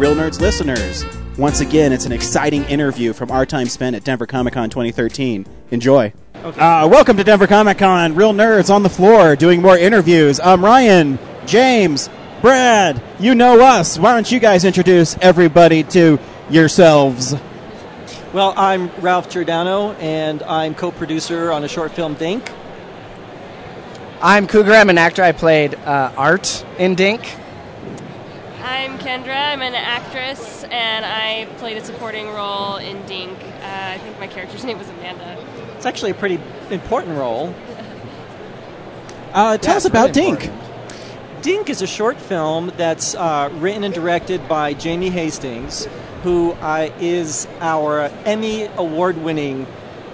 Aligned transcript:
Hello, 0.00 0.14
Reel 0.14 0.24
Nerds 0.24 0.40
listeners. 0.40 1.04
Once 1.36 1.60
again, 1.60 1.92
it's 1.92 2.06
an 2.06 2.12
exciting 2.12 2.64
interview 2.64 3.12
from 3.12 3.30
our 3.30 3.44
time 3.44 3.66
spent 3.66 3.94
at 3.94 4.02
Denver 4.02 4.24
Comic 4.24 4.54
Con 4.54 4.70
2013. 4.70 5.44
Enjoy. 5.72 6.10
Uh, 6.36 6.88
welcome 6.90 7.18
to 7.18 7.22
Denver 7.22 7.46
Comic 7.46 7.76
Con. 7.76 8.14
Reel 8.14 8.32
Nerds 8.32 8.74
on 8.74 8.82
the 8.82 8.88
floor 8.88 9.36
doing 9.36 9.60
more 9.60 9.76
interviews. 9.76 10.40
I'm 10.40 10.64
Ryan, 10.64 11.18
James, 11.44 12.08
Brad. 12.40 13.02
You 13.18 13.34
know 13.34 13.60
us. 13.60 13.98
Why 13.98 14.14
don't 14.14 14.32
you 14.32 14.38
guys 14.40 14.64
introduce 14.64 15.18
everybody 15.20 15.82
to 15.82 16.18
yourselves? 16.48 17.34
Well, 18.32 18.54
I'm 18.56 18.88
Ralph 19.02 19.28
Giordano, 19.28 19.92
and 19.92 20.42
I'm 20.44 20.74
co-producer 20.74 21.52
on 21.52 21.62
a 21.62 21.68
short 21.68 21.92
film, 21.92 22.14
Dink. 22.14 22.50
I'm 24.22 24.46
Cougar. 24.46 24.72
I'm 24.72 24.88
an 24.88 24.96
actor. 24.96 25.22
I 25.22 25.32
played 25.32 25.74
uh, 25.74 26.10
Art 26.16 26.64
in 26.78 26.94
Dink. 26.94 27.20
I'm 28.62 28.98
Kendra. 28.98 29.52
I'm 29.52 29.62
an 29.62 29.74
actress, 29.74 30.64
and 30.64 31.04
I 31.04 31.46
played 31.58 31.76
a 31.76 31.84
supporting 31.84 32.28
role 32.28 32.76
in 32.76 33.04
Dink. 33.06 33.38
Uh, 33.38 33.44
I 33.62 33.98
think 33.98 34.18
my 34.20 34.26
character's 34.26 34.64
name 34.66 34.78
was 34.78 34.88
Amanda. 34.88 35.42
It's 35.76 35.86
actually 35.86 36.10
a 36.10 36.14
pretty 36.14 36.38
important 36.70 37.16
role. 37.16 37.54
Uh, 39.32 39.56
tell 39.58 39.74
Yeah, 39.74 39.76
us 39.76 39.84
about 39.84 40.10
it's 40.10 40.18
really 40.18 40.36
Dink. 40.38 40.52
Dink 41.42 41.70
is 41.70 41.80
a 41.80 41.86
short 41.86 42.18
film 42.18 42.70
that's 42.76 43.14
uh, 43.14 43.48
written 43.54 43.82
and 43.84 43.94
directed 43.94 44.46
by 44.46 44.74
Jamie 44.74 45.08
Hastings, 45.10 45.86
who 46.22 46.52
uh, 46.52 46.90
is 47.00 47.48
our 47.60 48.10
Emmy 48.26 48.64
award-winning 48.76 49.66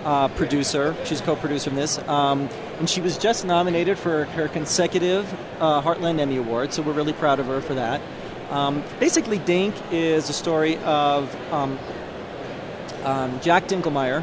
uh, 0.04 0.28
producer. 0.28 0.94
She's 1.04 1.20
co-producer 1.20 1.70
in 1.70 1.76
this, 1.76 1.98
um, 2.06 2.48
and 2.78 2.88
she 2.88 3.00
was 3.00 3.18
just 3.18 3.44
nominated 3.44 3.98
for 3.98 4.26
her 4.26 4.46
consecutive 4.46 5.32
uh, 5.60 5.82
Heartland 5.82 6.20
Emmy 6.20 6.36
Award. 6.36 6.72
So 6.72 6.82
we're 6.82 6.92
really 6.92 7.12
proud 7.14 7.40
of 7.40 7.46
her 7.46 7.60
for 7.60 7.74
that. 7.74 8.00
Um, 8.50 8.82
basically, 9.00 9.38
Dink 9.38 9.74
is 9.90 10.28
a 10.28 10.32
story 10.32 10.78
of 10.78 11.34
um, 11.52 11.78
um, 13.04 13.40
Jack 13.40 13.66
Dinkelmeyer, 13.66 14.22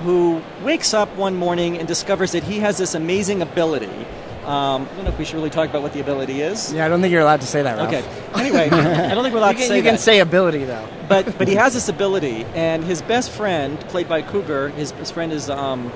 who 0.00 0.42
wakes 0.62 0.94
up 0.94 1.14
one 1.16 1.34
morning 1.34 1.78
and 1.78 1.88
discovers 1.88 2.32
that 2.32 2.44
he 2.44 2.60
has 2.60 2.78
this 2.78 2.94
amazing 2.94 3.42
ability. 3.42 4.06
Um, 4.44 4.82
I 4.82 4.94
don't 4.94 5.04
know 5.04 5.10
if 5.10 5.18
we 5.18 5.24
should 5.24 5.34
really 5.34 5.50
talk 5.50 5.68
about 5.68 5.82
what 5.82 5.92
the 5.92 6.00
ability 6.00 6.40
is. 6.40 6.72
Yeah, 6.72 6.86
I 6.86 6.88
don't 6.88 7.00
think 7.00 7.10
you're 7.10 7.20
allowed 7.20 7.40
to 7.40 7.48
say 7.48 7.62
that. 7.62 7.78
Ralph. 7.78 7.88
Okay. 7.88 8.40
Anyway, 8.40 8.68
I 8.70 9.12
don't 9.12 9.24
think 9.24 9.34
we're 9.34 9.40
allowed 9.40 9.56
can, 9.56 9.62
to 9.62 9.66
say 9.66 9.76
you 9.78 9.82
can 9.82 9.94
that. 9.94 10.00
say 10.00 10.20
ability 10.20 10.64
though. 10.64 10.88
but 11.08 11.36
but 11.38 11.48
he 11.48 11.54
has 11.54 11.74
this 11.74 11.88
ability, 11.88 12.44
and 12.54 12.84
his 12.84 13.02
best 13.02 13.32
friend, 13.32 13.80
played 13.88 14.08
by 14.08 14.22
Cougar, 14.22 14.68
his, 14.68 14.92
his 14.92 15.10
friend 15.10 15.32
is 15.32 15.50
um, 15.50 15.90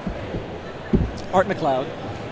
Art 1.32 1.46
McLeod. 1.46 1.86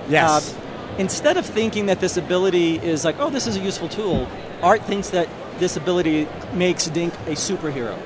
Yes. 0.08 0.52
Uh, 0.52 0.61
instead 0.98 1.36
of 1.36 1.47
thinking 1.47 1.86
that 1.86 2.00
this 2.00 2.17
ability 2.17 2.78
is 2.78 3.05
like, 3.05 3.20
oh, 3.20 3.30
this 3.30 3.47
is 3.47 3.56
a 3.56 3.61
useful 3.61 3.89
tool, 3.89 4.28
Art 4.62 4.83
thinks 4.84 5.11
that 5.11 5.28
this 5.59 5.77
ability 5.77 6.28
makes 6.53 6.87
Dink 6.87 7.14
a 7.27 7.33
superhero. 7.33 7.97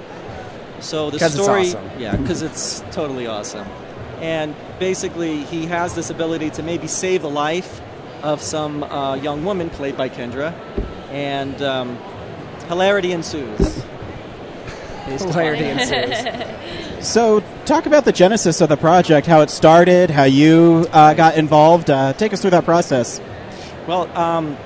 So 0.80 1.10
the 1.10 1.18
'Cause 1.18 1.34
it's 1.34 1.42
story, 1.44 1.60
awesome. 1.68 1.90
yeah, 1.98 2.16
because 2.16 2.42
it's 2.42 2.82
totally 2.92 3.26
awesome. 3.26 3.66
And 4.20 4.54
basically, 4.78 5.38
he 5.44 5.66
has 5.66 5.94
this 5.94 6.10
ability 6.10 6.50
to 6.50 6.62
maybe 6.62 6.86
save 6.86 7.22
the 7.22 7.30
life 7.30 7.80
of 8.22 8.40
some 8.42 8.82
uh, 8.84 9.14
young 9.16 9.44
woman 9.44 9.70
played 9.70 9.96
by 9.96 10.08
Kendra, 10.08 10.54
and 11.10 11.60
um, 11.62 11.98
hilarity 12.68 13.12
ensues. 13.12 13.82
Hilarity 15.06 15.64
ensues. 15.76 17.06
So, 17.06 17.42
talk 17.64 17.86
about 17.86 18.04
the 18.04 18.12
genesis 18.12 18.60
of 18.60 18.68
the 18.68 18.76
project, 18.76 19.26
how 19.26 19.40
it 19.40 19.50
started, 19.50 20.10
how 20.10 20.24
you 20.24 20.86
uh, 20.92 21.14
got 21.14 21.36
involved. 21.36 21.90
Uh, 21.90 22.12
take 22.12 22.32
us 22.32 22.40
through 22.40 22.50
that 22.50 22.64
process. 22.64 23.20
Well, 23.88 24.08
um, 24.16 24.56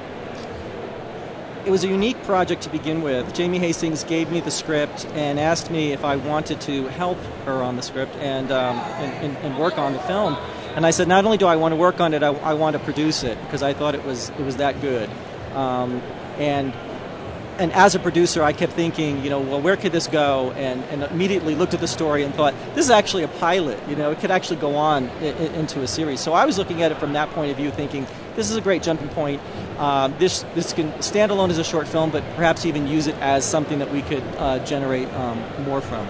it 1.67 1.71
was 1.71 1.83
a 1.83 1.89
unique 1.89 2.23
project 2.23 2.63
to 2.63 2.71
begin 2.71 3.03
with. 3.03 3.35
Jamie 3.35 3.59
Hastings 3.59 4.05
gave 4.05 4.31
me 4.31 4.41
the 4.41 4.53
script 4.53 5.05
and 5.15 5.41
asked 5.41 5.69
me 5.69 5.93
if 5.93 6.05
I 6.05 6.15
wanted 6.15 6.61
to 6.63 6.87
help 6.87 7.19
her 7.45 7.61
on 7.61 7.75
the 7.75 7.83
script 7.83 8.15
and, 8.17 8.53
um, 8.53 8.77
and, 8.77 9.13
and, 9.25 9.37
and 9.39 9.59
work 9.59 9.77
on 9.77 9.93
the 9.93 9.99
film. 9.99 10.37
And 10.77 10.87
I 10.87 10.93
said, 10.93 11.09
not 11.09 11.25
only 11.25 11.39
do 11.39 11.47
I 11.47 11.57
want 11.57 11.73
to 11.73 11.77
work 11.77 12.01
on 12.01 12.15
it, 12.15 12.23
I, 12.23 12.29
I 12.29 12.55
want 12.55 12.75
to 12.75 12.79
produce 12.79 13.25
it 13.25 13.37
because 13.43 13.65
I 13.65 13.73
thought 13.75 13.97
it 13.97 14.05
was 14.05 14.29
it 14.31 14.41
was 14.41 14.59
that 14.59 14.81
good. 14.81 15.11
Um, 15.55 16.01
and 16.39 16.73
and 17.59 17.73
as 17.73 17.95
a 17.95 17.99
producer, 17.99 18.43
I 18.43 18.53
kept 18.53 18.75
thinking, 18.75 19.25
you 19.25 19.31
know, 19.31 19.41
well, 19.41 19.61
where 19.61 19.77
could 19.77 19.91
this 19.91 20.07
go? 20.07 20.53
And, 20.53 20.85
and 20.85 21.03
immediately 21.05 21.55
looked 21.55 21.73
at 21.73 21.81
the 21.81 21.89
story 21.89 22.23
and 22.23 22.35
thought, 22.35 22.55
this 22.75 22.85
is 22.85 22.91
actually 22.91 23.23
a 23.23 23.29
pilot. 23.29 23.81
You 23.89 23.97
know, 23.97 24.11
it 24.11 24.21
could 24.21 24.31
actually 24.31 24.57
go 24.57 24.77
on 24.77 25.09
i- 25.21 25.25
into 25.25 25.81
a 25.81 25.87
series. 25.87 26.21
So 26.21 26.35
I 26.35 26.45
was 26.45 26.59
looking 26.59 26.83
at 26.83 26.93
it 26.93 26.99
from 26.99 27.15
that 27.15 27.31
point 27.31 27.51
of 27.51 27.57
view, 27.57 27.71
thinking, 27.71 28.07
this 28.35 28.51
is 28.51 28.57
a 28.57 28.61
great 28.61 28.83
jumping 28.83 29.09
point. 29.09 29.41
Um, 29.79 30.15
this 30.19 30.43
this 30.55 30.73
can 30.73 31.03
stand 31.03 31.31
alone 31.31 31.51
as 31.51 31.59
a 31.59 31.65
short 31.65 31.87
film, 31.87 32.11
but 32.11 32.25
perhaps 32.35 32.65
even 32.65 32.87
use 32.87 33.07
it 33.07 33.15
as 33.17 33.45
something 33.45 33.79
that 33.81 33.93
we 33.93 34.03
could 34.03 34.23
uh, 34.39 34.59
generate 34.65 35.13
um, 35.15 35.43
more 35.65 35.81
from. 35.81 36.09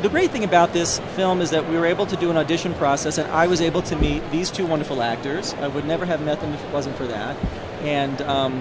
The 0.00 0.08
great 0.08 0.30
thing 0.30 0.44
about 0.44 0.72
this 0.72 1.00
film 1.16 1.40
is 1.40 1.50
that 1.50 1.68
we 1.68 1.76
were 1.76 1.84
able 1.84 2.06
to 2.06 2.16
do 2.16 2.30
an 2.30 2.36
audition 2.36 2.72
process, 2.74 3.18
and 3.18 3.28
I 3.32 3.48
was 3.48 3.60
able 3.60 3.82
to 3.82 3.96
meet 3.96 4.22
these 4.30 4.50
two 4.50 4.64
wonderful 4.64 5.02
actors. 5.02 5.54
I 5.54 5.66
would 5.66 5.84
never 5.86 6.06
have 6.06 6.22
met 6.22 6.40
them 6.40 6.54
if 6.54 6.64
it 6.64 6.72
wasn't 6.72 6.96
for 6.96 7.06
that. 7.08 7.36
And 7.82 8.22
um, 8.22 8.60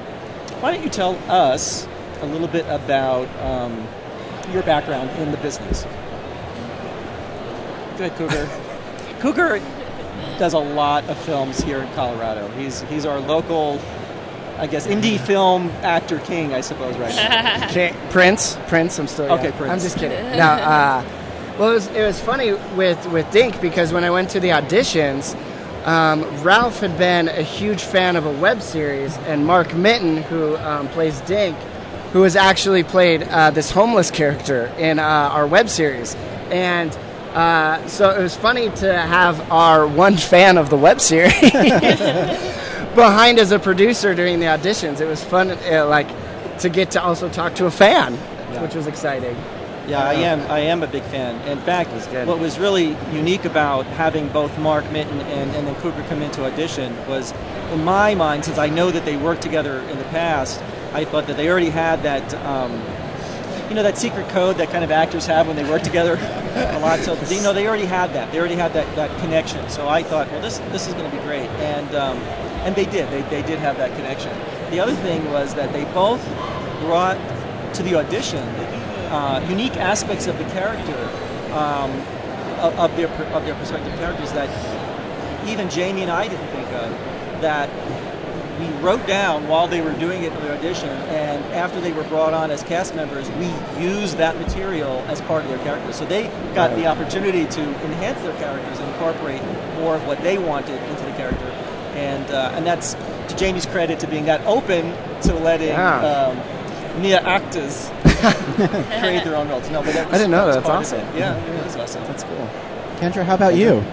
why 0.60 0.72
don't 0.72 0.84
you 0.84 0.90
tell 0.90 1.16
us 1.32 1.88
a 2.22 2.26
little 2.26 2.48
bit 2.48 2.66
about 2.68 3.28
um, 3.40 3.88
your 4.52 4.64
background 4.64 5.12
in 5.20 5.32
the 5.32 5.38
business? 5.38 5.86
Good, 7.98 8.16
Cougar. 8.16 8.50
Cougar 9.20 9.62
does 10.40 10.54
a 10.54 10.60
lot 10.60 11.04
of 11.06 11.18
films 11.20 11.60
here 11.62 11.80
in 11.80 11.94
Colorado. 11.94 12.48
He's 12.50 12.82
he's 12.82 13.06
our 13.06 13.20
local, 13.20 13.80
I 14.60 14.68
guess, 14.68 14.88
indie 14.88 15.20
film 15.20 15.70
actor 15.82 16.20
king, 16.20 16.54
I 16.54 16.62
suppose, 16.62 16.98
right 16.98 17.16
now. 17.16 17.68
Okay, 17.70 17.96
Prince. 18.10 18.58
Prince. 18.68 18.98
I'm 19.00 19.08
still. 19.08 19.32
Okay, 19.34 19.50
yeah. 19.50 19.58
Prince. 19.58 19.72
I'm 19.72 19.80
just 19.80 19.98
kidding. 19.98 20.38
No. 20.38 20.44
Uh, 20.46 21.06
well, 21.60 21.72
it 21.72 21.74
was, 21.74 21.88
it 21.88 22.04
was 22.04 22.20
funny 22.20 22.54
with 22.76 23.04
with 23.08 23.30
Dink 23.32 23.60
because 23.62 23.94
when 23.94 24.04
I 24.04 24.10
went 24.10 24.30
to 24.32 24.40
the 24.40 24.50
auditions, 24.50 25.36
um, 25.86 26.24
Ralph 26.44 26.80
had 26.80 26.98
been 26.98 27.28
a 27.28 27.42
huge 27.42 27.82
fan 27.82 28.16
of 28.16 28.26
a 28.26 28.32
web 28.32 28.62
series, 28.62 29.16
and 29.20 29.46
Mark 29.46 29.74
Mitten, 29.76 30.18
who 30.24 30.58
um, 30.58 30.88
plays 30.90 31.22
Dink, 31.22 31.56
who 32.14 32.24
has 32.24 32.36
actually 32.36 32.84
played 32.84 33.24
uh, 33.24 33.52
this 33.52 33.72
homeless 33.72 34.12
character 34.12 34.68
in 34.78 35.00
uh, 35.00 35.04
our 35.04 35.48
web 35.48 35.70
series, 35.70 36.16
and. 36.52 36.98
Uh, 37.28 37.86
so 37.88 38.10
it 38.10 38.20
was 38.20 38.36
funny 38.36 38.68
to 38.72 38.92
have 38.92 39.52
our 39.52 39.86
one 39.86 40.18
fan 40.32 40.58
of 40.58 40.72
the 40.72 40.78
web 40.78 41.00
series 41.00 41.32
behind 42.98 43.38
as 43.40 43.52
a 43.52 43.60
producer 43.60 44.14
during 44.14 44.40
the 44.42 44.48
auditions. 44.48 45.00
It 45.00 45.06
was 45.06 45.24
fun, 45.24 45.52
uh, 45.52 45.86
like 45.88 46.10
to 46.60 46.68
get 46.68 46.92
to 46.92 47.02
also 47.02 47.30
talk 47.30 47.56
to 47.56 47.68
a 47.68 47.72
fan, 47.72 48.16
which 48.62 48.76
was 48.76 48.88
exciting. 48.88 49.38
Yeah, 49.88 50.04
I 50.04 50.16
am. 50.16 50.42
I 50.52 50.60
am 50.60 50.84
a 50.84 50.88
big 50.88 51.04
fan. 51.04 51.40
In 51.48 51.60
fact, 51.60 51.92
good. 52.12 52.28
what 52.28 52.40
was 52.40 52.60
really 52.60 52.98
unique 53.14 53.46
about 53.46 53.86
having 53.86 54.28
both 54.30 54.58
Mark 54.58 54.84
Mitten 54.92 55.22
and, 55.22 55.56
and 55.56 55.66
then 55.66 55.76
Cougar 55.76 56.04
come 56.10 56.22
into 56.22 56.44
audition 56.44 56.94
was, 57.08 57.34
in 57.72 57.86
my 57.86 58.14
mind, 58.14 58.44
since 58.44 58.58
I 58.58 58.68
know 58.68 58.92
that 58.92 59.06
they 59.06 59.16
worked 59.16 59.44
together 59.44 59.80
in 59.80 59.98
the 59.98 60.04
past, 60.06 60.62
I 60.94 61.06
thought 61.06 61.28
that 61.28 61.38
they 61.38 61.50
already 61.50 61.70
had 61.70 62.04
that, 62.04 62.34
um, 62.46 62.74
you 63.70 63.76
know, 63.76 63.84
that 63.84 63.98
secret 63.98 64.28
code 64.30 64.58
that 64.58 64.72
kind 64.72 64.84
of 64.84 64.92
actors 64.92 65.26
have 65.28 65.48
when 65.48 65.56
they 65.56 65.70
work 65.70 65.84
together 65.84 66.16
a 66.76 66.80
lot. 66.80 67.00
So 67.00 67.14
you 67.34 67.42
know, 67.44 67.54
they 67.54 67.68
already 67.68 67.86
had 67.86 68.12
that. 68.14 68.30
They 68.34 68.40
already 68.40 68.56
had 68.56 68.74
that, 68.74 68.94
that 68.98 69.18
connection. 69.22 69.70
So 69.70 69.88
I 69.88 70.04
thought, 70.04 70.30
well, 70.32 70.42
this 70.42 70.58
this 70.74 70.88
is 70.88 70.96
going 70.96 71.10
to 71.10 71.16
be 71.16 71.24
great, 71.24 71.50
and 71.62 71.96
um, 71.96 72.18
and 72.66 72.76
they 72.76 72.86
did. 72.86 73.10
They 73.10 73.22
they 73.24 73.42
did 73.42 73.60
have 73.60 73.78
that 73.78 73.96
connection. 73.96 74.34
The 74.72 74.80
other 74.80 74.96
thing 74.96 75.30
was 75.32 75.54
that 75.56 75.72
they 75.74 75.86
both 75.86 76.24
brought 76.82 77.18
to 77.74 77.84
the 77.84 77.96
audition 77.96 78.44
uh, 79.10 79.46
unique 79.48 79.78
aspects 79.78 80.28
of 80.28 80.38
the 80.38 80.44
character, 80.46 80.98
um, 81.54 81.92
of, 82.60 82.78
of 82.78 82.96
their 82.96 83.08
of 83.34 83.46
their 83.46 83.56
prospective 83.56 83.94
characters 83.98 84.32
that 84.34 84.50
even 85.48 85.70
Jamie 85.70 86.02
and 86.02 86.12
I 86.12 86.28
didn't 86.28 86.48
think 86.48 86.68
of. 86.74 86.92
That 87.42 87.70
we 88.60 88.68
wrote 88.82 89.06
down 89.06 89.48
while 89.48 89.68
they 89.68 89.82
were 89.82 89.94
doing 89.94 90.24
it 90.24 90.34
in 90.34 90.42
the 90.42 90.58
audition, 90.58 90.90
and 90.90 91.44
after 91.54 91.80
they 91.80 91.94
were 91.94 92.04
brought 92.06 92.34
on 92.34 92.50
as 92.50 92.64
cast 92.64 92.96
members, 92.96 93.30
we 93.32 93.46
used 93.80 94.18
that 94.18 94.36
material 94.40 95.06
as 95.08 95.22
part 95.22 95.44
of 95.44 95.50
their 95.50 95.60
characters. 95.60 95.96
So 95.96 96.06
they 96.06 96.28
got 96.56 96.76
the 96.76 96.88
opportunity 96.88 97.46
to 97.46 97.62
enhance 97.62 98.20
their 98.24 98.36
characters 98.40 98.80
and 98.80 98.90
incorporate 98.90 99.44
more 99.76 99.96
of 99.96 100.08
what 100.08 100.20
they 100.24 100.40
wanted 100.40 100.82
into 100.90 101.04
the 101.06 101.12
character. 101.12 101.54
And 101.98 102.30
uh, 102.30 102.52
and 102.54 102.66
that's 102.66 102.94
to 103.30 103.36
Jamie's 103.36 103.66
credit 103.66 104.00
to 104.02 104.08
being 104.08 104.26
that 104.26 104.46
open 104.46 104.94
to 105.24 105.34
letting 105.34 105.70
Yeah. 105.70 106.00
um, 106.06 107.02
Nia 107.02 107.22
actors 107.22 107.90
create 109.02 109.24
their 109.24 109.36
own 109.36 109.50
roles. 109.50 109.68
No, 109.72 109.82
but 109.84 109.94
that 109.94 110.06
was, 110.06 110.14
I 110.14 110.18
didn't 110.18 110.32
know 110.32 110.46
that. 110.46 110.64
That's 110.64 110.70
awesome. 110.70 111.00
it. 111.00 111.20
Yeah, 111.20 111.36
it 111.36 111.66
was 111.66 111.76
awesome. 111.76 112.04
That's 112.04 112.24
cool. 112.24 112.50
Kendra, 112.98 113.24
how 113.24 113.34
about 113.36 113.56
you? 113.56 113.84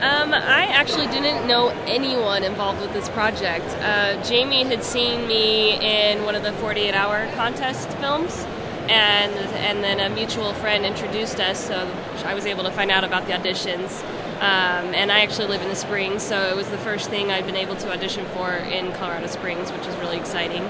Um, 0.00 0.34
I 0.34 0.66
actually 0.72 1.06
didn't 1.06 1.46
know 1.48 1.68
anyone 1.86 2.44
involved 2.44 2.80
with 2.80 2.92
this 2.92 3.08
project. 3.08 3.64
Uh, 3.80 4.22
Jamie 4.22 4.64
had 4.64 4.84
seen 4.84 5.26
me 5.26 5.74
in 5.80 6.24
one 6.24 6.34
of 6.34 6.42
the 6.42 6.52
48 6.54 6.94
hour 6.94 7.26
contest 7.34 7.88
films, 7.98 8.44
and 8.88 9.32
and 9.64 9.82
then 9.82 9.98
a 10.00 10.14
mutual 10.14 10.52
friend 10.54 10.84
introduced 10.84 11.40
us, 11.40 11.66
so 11.66 11.88
I 12.24 12.34
was 12.34 12.46
able 12.46 12.64
to 12.64 12.70
find 12.70 12.90
out 12.90 13.02
about 13.02 13.26
the 13.26 13.32
auditions. 13.32 14.04
Um, 14.44 14.92
and 14.94 15.10
I 15.10 15.20
actually 15.20 15.48
live 15.48 15.62
in 15.62 15.68
the 15.68 15.74
Springs, 15.74 16.22
so 16.22 16.50
it 16.50 16.54
was 16.54 16.68
the 16.68 16.76
first 16.76 17.08
thing 17.08 17.30
I'd 17.30 17.46
been 17.46 17.56
able 17.56 17.76
to 17.76 17.90
audition 17.90 18.26
for 18.26 18.52
in 18.52 18.92
Colorado 18.92 19.26
Springs, 19.26 19.72
which 19.72 19.86
is 19.86 19.96
really 19.96 20.18
exciting. 20.18 20.62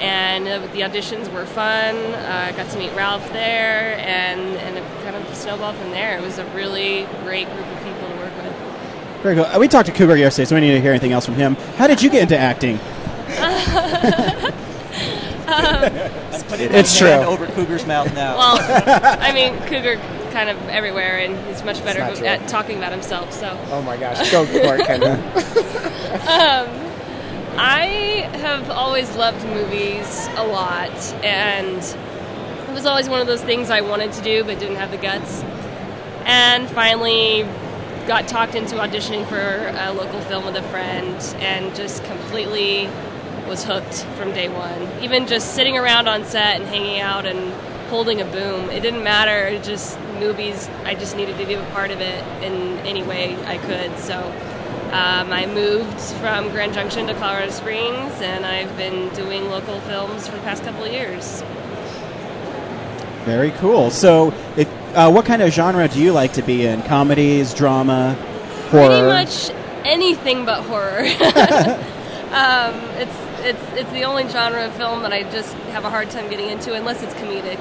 and 0.00 0.48
uh, 0.48 0.60
the 0.72 0.80
auditions 0.80 1.30
were 1.30 1.44
fun. 1.44 1.94
Uh, 1.96 2.46
I 2.48 2.52
got 2.56 2.70
to 2.70 2.78
meet 2.78 2.90
Ralph 2.94 3.30
there, 3.34 3.98
and 3.98 4.40
and 4.40 4.78
it 4.78 4.84
kind 5.02 5.16
of 5.16 5.34
snowballed 5.34 5.76
from 5.76 5.90
there. 5.90 6.16
It 6.16 6.22
was 6.22 6.38
a 6.38 6.46
really 6.54 7.06
great 7.22 7.46
group 7.52 7.66
of 7.66 7.78
people 7.84 8.08
to 8.08 8.16
work 8.16 8.34
with. 8.42 8.54
Very 9.22 9.34
cool. 9.34 9.44
Uh, 9.44 9.58
we 9.58 9.68
talked 9.68 9.86
to 9.88 9.92
Cougar 9.92 10.16
yesterday, 10.16 10.46
so 10.46 10.54
we 10.54 10.62
need 10.62 10.72
to 10.72 10.80
hear 10.80 10.92
anything 10.92 11.12
else 11.12 11.26
from 11.26 11.34
him. 11.34 11.56
How 11.76 11.86
did 11.86 12.00
you 12.00 12.08
get 12.08 12.22
into 12.22 12.38
acting? 12.38 12.78
it's 16.58 16.98
true. 16.98 17.08
Over 17.10 17.46
Cougar's 17.48 17.86
mouth 17.86 18.14
now. 18.14 18.38
Well, 18.38 18.56
I 19.20 19.30
mean, 19.34 19.58
Cougar 19.66 20.00
kind 20.30 20.48
of 20.50 20.68
everywhere, 20.68 21.18
and 21.18 21.36
he's 21.46 21.62
much 21.64 21.82
better 21.84 22.00
at 22.00 22.48
talking 22.48 22.78
about 22.78 22.92
himself. 22.92 23.32
So. 23.32 23.58
Oh 23.70 23.82
my 23.82 23.96
gosh, 23.96 24.30
go 24.30 24.44
for 24.46 24.76
it, 24.76 24.80
Kendra. 24.82 25.18
Um, 26.20 26.68
I 27.56 28.28
have 28.34 28.70
always 28.70 29.14
loved 29.16 29.44
movies 29.44 30.28
a 30.36 30.46
lot, 30.46 30.90
and 31.24 31.76
it 32.68 32.72
was 32.72 32.86
always 32.86 33.08
one 33.08 33.20
of 33.20 33.26
those 33.26 33.42
things 33.42 33.70
I 33.70 33.80
wanted 33.80 34.12
to 34.12 34.22
do 34.22 34.44
but 34.44 34.58
didn't 34.58 34.76
have 34.76 34.90
the 34.90 34.96
guts. 34.96 35.42
And 36.24 36.68
finally, 36.70 37.42
got 38.06 38.28
talked 38.28 38.54
into 38.54 38.76
auditioning 38.76 39.26
for 39.26 39.72
a 39.76 39.92
local 39.92 40.20
film 40.22 40.44
with 40.44 40.56
a 40.56 40.62
friend, 40.64 41.16
and 41.38 41.74
just 41.74 42.04
completely 42.04 42.88
was 43.46 43.64
hooked 43.64 44.04
from 44.16 44.32
day 44.32 44.48
one. 44.48 44.88
Even 45.02 45.26
just 45.26 45.54
sitting 45.54 45.76
around 45.76 46.08
on 46.08 46.24
set 46.24 46.60
and 46.60 46.68
hanging 46.68 47.00
out 47.00 47.26
and 47.26 47.52
holding 47.90 48.20
a 48.20 48.24
boom, 48.24 48.70
it 48.70 48.80
didn't 48.80 49.02
matter. 49.02 49.46
It 49.48 49.64
just 49.64 49.98
movies. 50.20 50.68
I 50.84 50.94
just 50.94 51.16
needed 51.16 51.36
to 51.38 51.46
be 51.46 51.54
a 51.54 51.64
part 51.72 51.90
of 51.90 52.00
it 52.00 52.24
in 52.44 52.78
any 52.86 53.02
way 53.02 53.36
I 53.46 53.58
could. 53.58 53.98
So. 53.98 54.32
Um, 54.90 55.32
I 55.32 55.46
moved 55.46 56.00
from 56.18 56.48
Grand 56.48 56.74
Junction 56.74 57.06
to 57.06 57.14
Colorado 57.14 57.52
Springs, 57.52 58.12
and 58.20 58.44
I've 58.44 58.76
been 58.76 59.08
doing 59.10 59.48
local 59.48 59.78
films 59.82 60.26
for 60.26 60.34
the 60.34 60.42
past 60.42 60.64
couple 60.64 60.82
of 60.82 60.90
years. 60.90 61.44
Very 63.24 63.52
cool. 63.52 63.92
So, 63.92 64.34
if, 64.56 64.68
uh, 64.96 65.08
what 65.12 65.26
kind 65.26 65.42
of 65.42 65.52
genre 65.52 65.86
do 65.86 66.02
you 66.02 66.10
like 66.10 66.32
to 66.32 66.42
be 66.42 66.66
in? 66.66 66.82
Comedies, 66.82 67.54
drama, 67.54 68.14
horror? 68.70 68.88
Pretty 68.88 69.06
much 69.06 69.50
anything 69.84 70.44
but 70.44 70.62
horror. 70.64 70.98
um, 72.32 72.74
it's 72.98 73.16
it's 73.42 73.62
it's 73.74 73.92
the 73.92 74.02
only 74.02 74.26
genre 74.28 74.64
of 74.64 74.74
film 74.74 75.02
that 75.02 75.12
I 75.12 75.22
just 75.30 75.54
have 75.72 75.84
a 75.84 75.90
hard 75.90 76.10
time 76.10 76.28
getting 76.28 76.48
into, 76.48 76.74
unless 76.74 77.02
it's 77.04 77.14
comedic. 77.14 77.60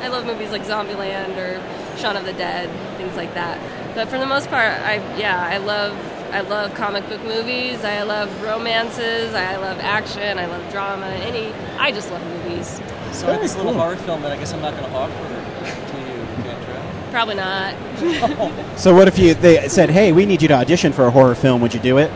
I 0.00 0.08
love 0.08 0.26
movies 0.26 0.50
like 0.50 0.62
Zombieland 0.62 1.36
or 1.36 1.62
Shaun 1.98 2.16
of 2.16 2.24
the 2.24 2.32
Dead, 2.32 2.70
things 2.96 3.16
like 3.16 3.34
that. 3.34 3.58
But 3.94 4.08
for 4.08 4.18
the 4.18 4.26
most 4.26 4.48
part, 4.50 4.72
I 4.72 4.96
yeah, 5.16 5.40
I 5.40 5.58
love 5.58 5.96
I 6.34 6.40
love 6.40 6.74
comic 6.74 7.08
book 7.08 7.22
movies. 7.22 7.84
I 7.84 8.02
love 8.02 8.42
romances. 8.42 9.34
I 9.34 9.54
love 9.54 9.78
action. 9.78 10.36
I 10.36 10.46
love 10.46 10.68
drama. 10.72 11.06
Any, 11.06 11.52
I 11.78 11.92
just 11.92 12.10
love 12.10 12.26
movies. 12.26 12.80
So 13.12 13.28
I 13.28 13.32
have 13.34 13.40
this 13.40 13.56
little 13.56 13.72
horror 13.72 13.96
film 13.96 14.22
that 14.22 14.32
I 14.32 14.36
guess 14.36 14.52
I'm 14.52 14.60
not 14.60 14.72
going 14.76 14.90
to 14.90 14.96
offer 14.96 15.12
to 15.14 15.98
you, 16.00 16.26
Kendra. 16.42 17.10
Probably 17.12 17.36
not. 17.36 17.74
So, 18.78 18.92
what 18.92 19.06
if 19.06 19.16
you 19.20 19.34
they 19.34 19.68
said, 19.68 19.88
"Hey, 19.90 20.10
we 20.10 20.26
need 20.26 20.42
you 20.42 20.48
to 20.48 20.54
audition 20.54 20.92
for 20.92 21.06
a 21.06 21.10
horror 21.12 21.36
film"? 21.36 21.60
Would 21.60 21.72
you 21.72 21.78
do 21.78 21.98
it? 21.98 22.10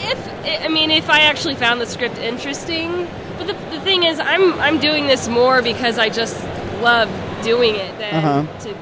If 0.00 0.64
I 0.64 0.68
mean, 0.68 0.90
if 0.90 1.10
I 1.10 1.20
actually 1.20 1.56
found 1.56 1.82
the 1.82 1.86
script 1.86 2.16
interesting, 2.16 3.06
but 3.36 3.46
the, 3.46 3.52
the 3.70 3.80
thing 3.80 4.04
is, 4.04 4.18
I'm 4.18 4.54
I'm 4.54 4.80
doing 4.80 5.06
this 5.06 5.28
more 5.28 5.60
because 5.60 5.98
I 5.98 6.08
just 6.08 6.42
love 6.80 7.10
doing 7.42 7.74
it 7.76 7.96
than 7.98 8.14
Uh-huh. 8.14 8.58
to 8.60 8.74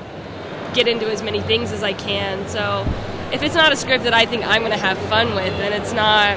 get 0.74 0.88
into 0.88 1.06
as 1.10 1.22
many 1.22 1.40
things 1.40 1.72
as 1.72 1.82
I 1.82 1.92
can. 1.92 2.46
So, 2.48 2.84
if 3.32 3.42
it's 3.42 3.54
not 3.54 3.72
a 3.72 3.76
script 3.76 4.04
that 4.04 4.14
I 4.14 4.26
think 4.26 4.46
I'm 4.46 4.60
going 4.62 4.72
to 4.72 4.78
have 4.78 4.98
fun 5.08 5.34
with, 5.34 5.56
then 5.58 5.72
it's 5.72 5.92
not. 5.92 6.36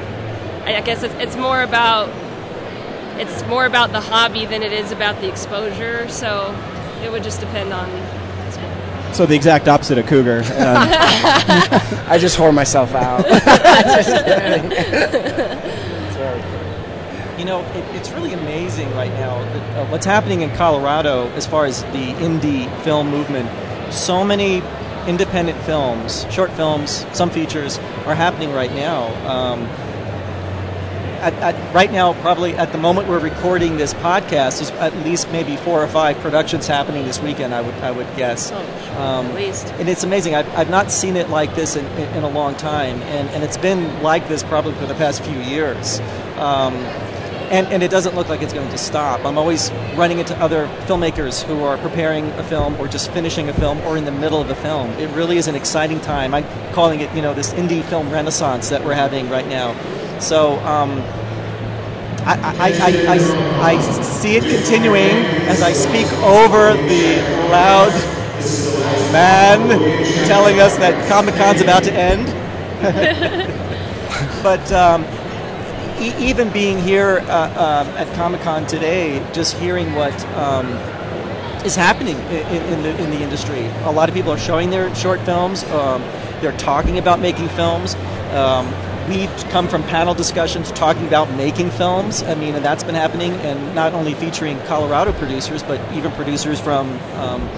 I 0.65 0.75
I 0.77 0.81
guess 0.81 1.03
it's, 1.03 1.13
it's 1.15 1.35
more 1.35 1.61
about 1.61 2.09
it's 3.17 3.43
more 3.47 3.65
about 3.65 3.91
the 3.91 3.99
hobby 4.01 4.45
than 4.45 4.63
it 4.63 4.71
is 4.71 4.91
about 4.91 5.19
the 5.21 5.27
exposure. 5.27 6.07
So, 6.09 6.55
it 7.03 7.11
would 7.11 7.23
just 7.23 7.39
depend 7.41 7.73
on. 7.73 7.89
So, 9.13 9.25
the 9.25 9.35
exact 9.35 9.67
opposite 9.67 9.97
of 9.97 10.05
Cougar. 10.05 10.39
Um, 10.39 10.45
I 12.07 12.17
just 12.19 12.37
whore 12.37 12.53
myself 12.53 12.93
out. 12.93 13.25
Just 13.25 14.09
kidding. 14.25 14.71
It's 14.71 16.15
very 16.15 16.39
cool. 16.41 16.59
You 17.39 17.45
know, 17.45 17.61
it, 17.61 17.95
it's 17.95 18.11
really 18.11 18.33
amazing 18.33 18.93
right 18.95 19.13
now 19.13 19.41
that, 19.41 19.77
uh, 19.77 19.85
what's 19.89 20.05
happening 20.05 20.41
in 20.41 20.53
Colorado 20.57 21.29
as 21.29 21.47
far 21.47 21.65
as 21.65 21.83
the 21.83 22.13
indie 22.19 22.69
film 22.83 23.09
movement. 23.09 23.49
So 23.93 24.25
many 24.25 24.61
independent 25.07 25.57
films, 25.61 26.25
short 26.29 26.51
films, 26.51 27.05
some 27.13 27.29
features 27.29 27.77
are 28.05 28.13
happening 28.13 28.51
right 28.51 28.73
now. 28.73 29.05
Um, 29.25 29.61
at, 31.21 31.33
at, 31.35 31.73
right 31.73 31.91
now, 31.91 32.11
probably 32.21 32.55
at 32.55 32.73
the 32.73 32.77
moment 32.77 33.07
we're 33.07 33.19
recording 33.19 33.77
this 33.77 33.93
podcast, 33.93 34.59
there's 34.59 34.71
at 34.71 34.95
least 35.05 35.31
maybe 35.31 35.55
four 35.57 35.81
or 35.81 35.87
five 35.87 36.17
productions 36.19 36.67
happening 36.67 37.05
this 37.05 37.21
weekend. 37.21 37.53
I 37.53 37.61
would 37.61 37.73
I 37.75 37.91
would 37.91 38.07
guess. 38.17 38.51
Oh, 38.53 39.01
Um, 39.01 39.27
at 39.27 39.35
least. 39.35 39.67
and 39.79 39.87
it's 39.87 40.03
amazing. 40.03 40.35
I've, 40.35 40.47
I've 40.57 40.69
not 40.69 40.91
seen 40.91 41.15
it 41.15 41.29
like 41.29 41.55
this 41.55 41.75
in, 41.77 41.85
in, 41.85 42.17
in 42.17 42.23
a 42.23 42.29
long 42.29 42.55
time, 42.55 43.01
and, 43.03 43.29
and 43.29 43.43
it's 43.43 43.57
been 43.57 44.01
like 44.03 44.27
this 44.27 44.43
probably 44.43 44.73
for 44.73 44.85
the 44.85 44.95
past 44.95 45.23
few 45.23 45.39
years. 45.39 45.99
Um, 46.37 46.75
and, 47.49 47.67
and 47.67 47.81
it 47.81 47.89
doesn't 47.89 48.15
look 48.15 48.29
like 48.29 48.41
it's 48.41 48.53
going 48.53 48.69
to 48.69 48.77
stop. 48.77 49.25
I'm 49.25 49.37
always 49.37 49.71
running 49.95 50.19
into 50.19 50.39
other 50.39 50.67
filmmakers 50.85 51.43
who 51.43 51.63
are 51.63 51.77
preparing 51.77 52.29
a 52.31 52.43
film 52.43 52.79
or 52.79 52.87
just 52.87 53.11
finishing 53.11 53.49
a 53.49 53.53
film 53.53 53.79
or 53.81 53.97
in 53.97 54.05
the 54.05 54.11
middle 54.11 54.39
of 54.39 54.49
a 54.49 54.55
film. 54.55 54.89
It 54.91 55.09
really 55.15 55.37
is 55.37 55.47
an 55.47 55.55
exciting 55.55 55.99
time. 55.99 56.33
I'm 56.33 56.45
calling 56.73 57.01
it, 57.01 57.13
you 57.15 57.21
know, 57.21 57.33
this 57.33 57.53
indie 57.53 57.83
film 57.83 58.11
renaissance 58.11 58.69
that 58.69 58.83
we're 58.83 58.93
having 58.93 59.29
right 59.29 59.47
now. 59.47 59.73
So 60.19 60.59
um, 60.59 60.91
I, 62.25 62.37
I, 62.59 62.71
I, 63.07 63.73
I, 63.73 63.81
see 64.01 64.35
it 64.35 64.43
continuing 64.43 65.25
as 65.47 65.61
I 65.63 65.73
speak 65.73 66.07
over 66.21 66.73
the 66.73 67.17
loud 67.49 67.91
man 69.11 69.67
telling 70.27 70.59
us 70.59 70.77
that 70.77 71.07
Comic 71.09 71.35
Con's 71.35 71.61
about 71.61 71.83
to 71.85 71.93
end. 71.93 72.27
but 74.43 74.71
um, 74.71 75.03
e- 75.99 76.15
even 76.19 76.49
being 76.49 76.79
here 76.79 77.23
uh, 77.27 77.85
um, 77.85 77.97
at 77.97 78.07
Comic 78.15 78.41
Con 78.41 78.65
today, 78.65 79.23
just 79.33 79.55
hearing 79.57 79.93
what 79.93 80.13
um, 80.35 80.67
is 81.65 81.75
happening 81.75 82.17
in, 82.31 82.63
in, 82.73 82.83
the, 82.83 83.03
in 83.03 83.11
the 83.11 83.21
industry. 83.21 83.67
A 83.83 83.91
lot 83.91 84.09
of 84.09 84.15
people 84.15 84.31
are 84.31 84.37
showing 84.37 84.69
their 84.69 84.93
short 84.95 85.19
films. 85.21 85.63
Um, 85.65 86.03
they're 86.41 86.57
talking 86.57 86.97
about 86.97 87.19
making 87.19 87.49
films. 87.49 87.95
Um, 88.31 88.73
we 89.09 89.27
come 89.49 89.67
from 89.67 89.83
panel 89.83 90.13
discussions 90.13 90.71
talking 90.71 91.07
about 91.07 91.31
making 91.31 91.71
films. 91.71 92.23
I 92.23 92.35
mean, 92.35 92.55
and 92.55 92.63
that's 92.63 92.83
been 92.83 92.95
happening, 92.95 93.33
and 93.41 93.73
not 93.73 93.93
only 93.93 94.13
featuring 94.13 94.59
Colorado 94.61 95.11
producers, 95.13 95.63
but 95.63 95.81
even 95.93 96.11
producers 96.11 96.59
from, 96.59 96.99
um, 97.15 97.49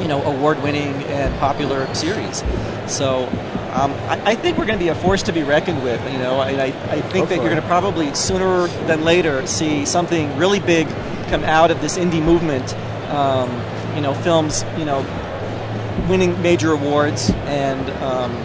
you 0.00 0.08
know, 0.08 0.22
award-winning 0.24 1.04
and 1.04 1.34
popular 1.38 1.92
series. 1.94 2.42
So, 2.86 3.30
um, 3.76 3.92
I, 4.08 4.30
I 4.30 4.34
think 4.34 4.56
we're 4.56 4.64
going 4.64 4.78
to 4.78 4.84
be 4.84 4.88
a 4.88 4.94
force 4.94 5.22
to 5.24 5.32
be 5.32 5.42
reckoned 5.42 5.82
with. 5.82 6.00
You 6.10 6.18
know, 6.18 6.38
I, 6.38 6.50
I, 6.50 6.64
I 6.64 7.00
think 7.02 7.28
that 7.28 7.36
you're 7.36 7.50
going 7.50 7.60
to 7.60 7.66
probably 7.68 8.14
sooner 8.14 8.68
than 8.86 9.04
later 9.04 9.46
see 9.46 9.84
something 9.84 10.34
really 10.38 10.60
big 10.60 10.88
come 11.28 11.44
out 11.44 11.70
of 11.70 11.82
this 11.82 11.98
indie 11.98 12.22
movement. 12.22 12.74
Um, 13.10 13.50
you 13.94 14.00
know, 14.00 14.14
films, 14.14 14.64
you 14.78 14.86
know, 14.86 15.04
winning 16.08 16.40
major 16.42 16.72
awards 16.72 17.30
and. 17.30 17.90
Um, 18.02 18.44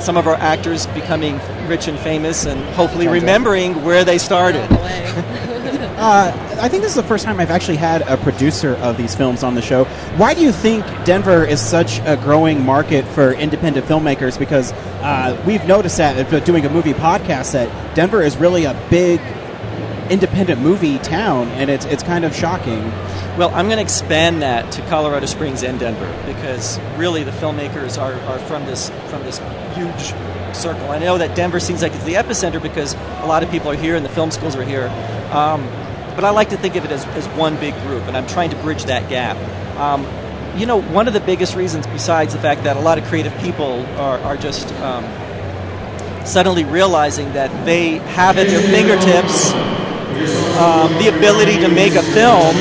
some 0.00 0.18
of 0.18 0.26
our 0.26 0.34
actors 0.34 0.86
becoming 0.88 1.40
rich 1.66 1.88
and 1.88 1.98
famous 1.98 2.44
and 2.44 2.62
hopefully 2.74 3.08
remembering 3.08 3.82
where 3.82 4.04
they 4.04 4.18
started. 4.18 4.68
uh, 5.96 6.58
I 6.60 6.68
think 6.68 6.82
this 6.82 6.92
is 6.92 6.96
the 6.96 7.02
first 7.08 7.24
time 7.24 7.40
I've 7.40 7.50
actually 7.50 7.78
had 7.78 8.02
a 8.02 8.16
producer 8.18 8.74
of 8.76 8.96
these 8.96 9.14
films 9.14 9.42
on 9.42 9.54
the 9.54 9.62
show. 9.62 9.84
Why 10.16 10.34
do 10.34 10.42
you 10.42 10.52
think 10.52 10.84
Denver 11.04 11.44
is 11.44 11.60
such 11.60 12.00
a 12.00 12.16
growing 12.16 12.64
market 12.64 13.06
for 13.06 13.32
independent 13.32 13.86
filmmakers? 13.86 14.38
Because 14.38 14.72
uh, 14.72 15.42
we've 15.46 15.64
noticed 15.64 15.96
that 15.96 16.44
doing 16.44 16.66
a 16.66 16.70
movie 16.70 16.92
podcast 16.92 17.52
that 17.52 17.94
Denver 17.94 18.22
is 18.22 18.36
really 18.36 18.64
a 18.64 18.74
big 18.90 19.20
independent 20.10 20.60
movie 20.60 20.98
town, 20.98 21.48
and 21.48 21.70
it's 21.70 21.84
it's 21.86 22.02
kind 22.02 22.24
of 22.24 22.34
shocking. 22.34 22.90
Well, 23.36 23.50
I'm 23.54 23.66
going 23.66 23.78
to 23.78 23.82
expand 23.82 24.42
that 24.42 24.72
to 24.72 24.82
Colorado 24.82 25.26
Springs 25.26 25.62
and 25.62 25.78
Denver 25.78 26.12
because 26.26 26.78
really 26.96 27.22
the 27.24 27.32
filmmakers 27.32 28.00
are, 28.00 28.14
are 28.30 28.38
from 28.40 28.64
this 28.66 28.90
from 29.08 29.22
this 29.24 29.38
huge 29.74 30.14
circle. 30.54 30.90
I 30.90 30.98
know 30.98 31.18
that 31.18 31.34
Denver 31.36 31.60
seems 31.60 31.82
like 31.82 31.94
it's 31.94 32.04
the 32.04 32.14
epicenter 32.14 32.62
because 32.62 32.94
a 32.94 33.26
lot 33.26 33.42
of 33.42 33.50
people 33.50 33.70
are 33.70 33.76
here 33.76 33.96
and 33.96 34.04
the 34.04 34.10
film 34.10 34.30
schools 34.30 34.56
are 34.56 34.64
here. 34.64 34.88
Um, 35.30 35.68
but 36.16 36.24
I 36.24 36.30
like 36.30 36.48
to 36.48 36.56
think 36.56 36.74
of 36.74 36.84
it 36.84 36.90
as, 36.90 37.04
as 37.08 37.28
one 37.28 37.56
big 37.56 37.74
group, 37.82 38.04
and 38.04 38.16
I'm 38.16 38.26
trying 38.26 38.50
to 38.50 38.56
bridge 38.56 38.86
that 38.86 39.08
gap. 39.08 39.36
Um, 39.78 40.06
you 40.58 40.64
know, 40.64 40.80
one 40.80 41.06
of 41.06 41.14
the 41.14 41.20
biggest 41.20 41.54
reasons, 41.54 41.86
besides 41.86 42.32
the 42.32 42.40
fact 42.40 42.64
that 42.64 42.78
a 42.78 42.80
lot 42.80 42.96
of 42.96 43.04
creative 43.04 43.36
people 43.38 43.84
are, 43.98 44.18
are 44.20 44.36
just 44.38 44.72
um, 44.76 45.04
suddenly 46.26 46.64
realizing 46.64 47.32
that 47.34 47.50
they 47.66 47.98
have 47.98 48.38
at 48.38 48.46
their 48.46 48.62
fingertips 48.62 49.52
um, 50.56 50.90
the 50.94 51.14
ability 51.14 51.58
to 51.60 51.68
make 51.68 51.92
a 51.92 52.02
film 52.02 52.56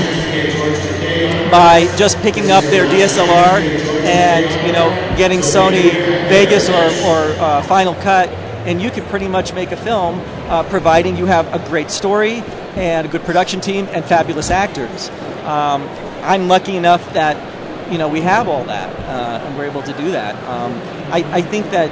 by 1.50 1.90
just 1.96 2.18
picking 2.20 2.52
up 2.52 2.66
their 2.66 2.86
DSLR 2.86 3.62
and 4.04 4.68
you 4.68 4.74
know 4.74 4.90
getting 5.18 5.40
Sony 5.40 5.92
Vegas 6.28 6.70
or, 6.70 7.08
or 7.08 7.32
uh, 7.40 7.62
Final 7.64 7.96
Cut 7.96 8.30
and 8.66 8.82
you 8.82 8.92
can 8.92 9.06
pretty 9.06 9.28
much 9.28 9.54
make 9.54 9.72
a 9.72 9.78
film, 9.78 10.20
uh, 10.50 10.64
providing 10.64 11.16
you 11.16 11.28
have 11.28 11.54
a 11.54 11.60
great 11.70 11.92
story 11.92 12.44
and 12.75 13.08
a 13.08 13.10
good 13.10 13.24
production 13.24 13.62
team 13.62 13.88
and 13.91 14.03
fabulous 14.05 14.51
actors. 14.51 15.10
Um, 15.46 15.88
I'm 16.24 16.48
lucky 16.48 16.75
enough 16.75 17.13
that 17.13 17.91
you 17.91 17.98
know 17.98 18.08
we 18.08 18.22
have 18.22 18.48
all 18.48 18.63
that, 18.65 18.89
uh, 19.01 19.46
and 19.46 19.58
we're 19.58 19.65
able 19.65 19.84
to 19.84 19.94
do 19.94 20.12
that. 20.12 20.36
Um, 20.50 20.74
I, 21.12 21.24
I, 21.32 21.41
think 21.41 21.70
that 21.72 21.89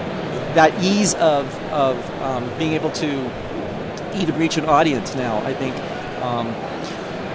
that 0.55 0.83
ease 0.83 1.13
of 1.15 1.53
of 1.71 1.97
um, 2.21 2.49
being 2.57 2.73
able 2.73 2.91
to 2.91 3.31
even 4.15 4.37
reach 4.37 4.57
an 4.57 4.65
audience 4.65 5.15
now, 5.15 5.37
I 5.39 5.53
think. 5.53 5.75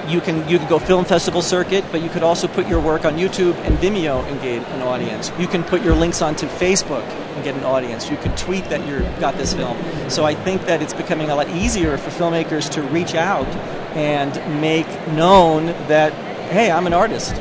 You 0.08 0.20
can 0.20 0.48
you 0.48 0.58
can 0.58 0.68
go 0.68 0.78
film 0.78 1.04
festival 1.04 1.42
circuit, 1.42 1.84
but 1.92 2.02
you 2.02 2.08
could 2.08 2.22
also 2.22 2.48
put 2.48 2.66
your 2.66 2.80
work 2.80 3.04
on 3.04 3.16
YouTube 3.16 3.54
and 3.66 3.76
Vimeo 3.78 4.24
and 4.24 4.40
get 4.40 4.66
an 4.68 4.82
audience. 4.82 5.30
You 5.38 5.46
can 5.46 5.62
put 5.62 5.82
your 5.82 5.94
links 5.94 6.22
onto 6.22 6.46
Facebook 6.46 7.04
and 7.04 7.44
get 7.44 7.54
an 7.54 7.64
audience. 7.64 8.10
You 8.10 8.16
can 8.16 8.34
tweet 8.36 8.64
that 8.66 8.86
you've 8.86 9.20
got 9.20 9.36
this 9.36 9.52
film. 9.52 9.76
So 10.08 10.24
I 10.24 10.34
think 10.34 10.62
that 10.62 10.80
it's 10.80 10.94
becoming 10.94 11.30
a 11.30 11.34
lot 11.34 11.48
easier 11.50 11.98
for 11.98 12.10
filmmakers 12.10 12.70
to 12.70 12.82
reach 12.82 13.14
out 13.14 13.46
and 13.94 14.32
make 14.60 14.88
known 15.08 15.66
that 15.88 16.12
hey, 16.48 16.70
I'm 16.70 16.86
an 16.86 16.94
artist, 16.94 17.34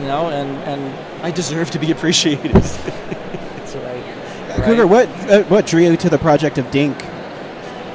you 0.00 0.06
know, 0.06 0.28
and 0.28 0.50
and 0.64 1.24
I 1.24 1.30
deserve 1.30 1.70
to 1.70 1.78
be 1.78 1.90
appreciated. 1.96 2.52
That's 2.52 3.76
right. 3.76 4.64
Cougar, 4.64 4.86
what 4.86 5.08
uh, 5.30 5.42
what 5.44 5.66
drew 5.66 5.82
you 5.82 5.96
to 5.96 6.10
the 6.10 6.18
project 6.18 6.58
of 6.58 6.70
Dink? 6.70 7.02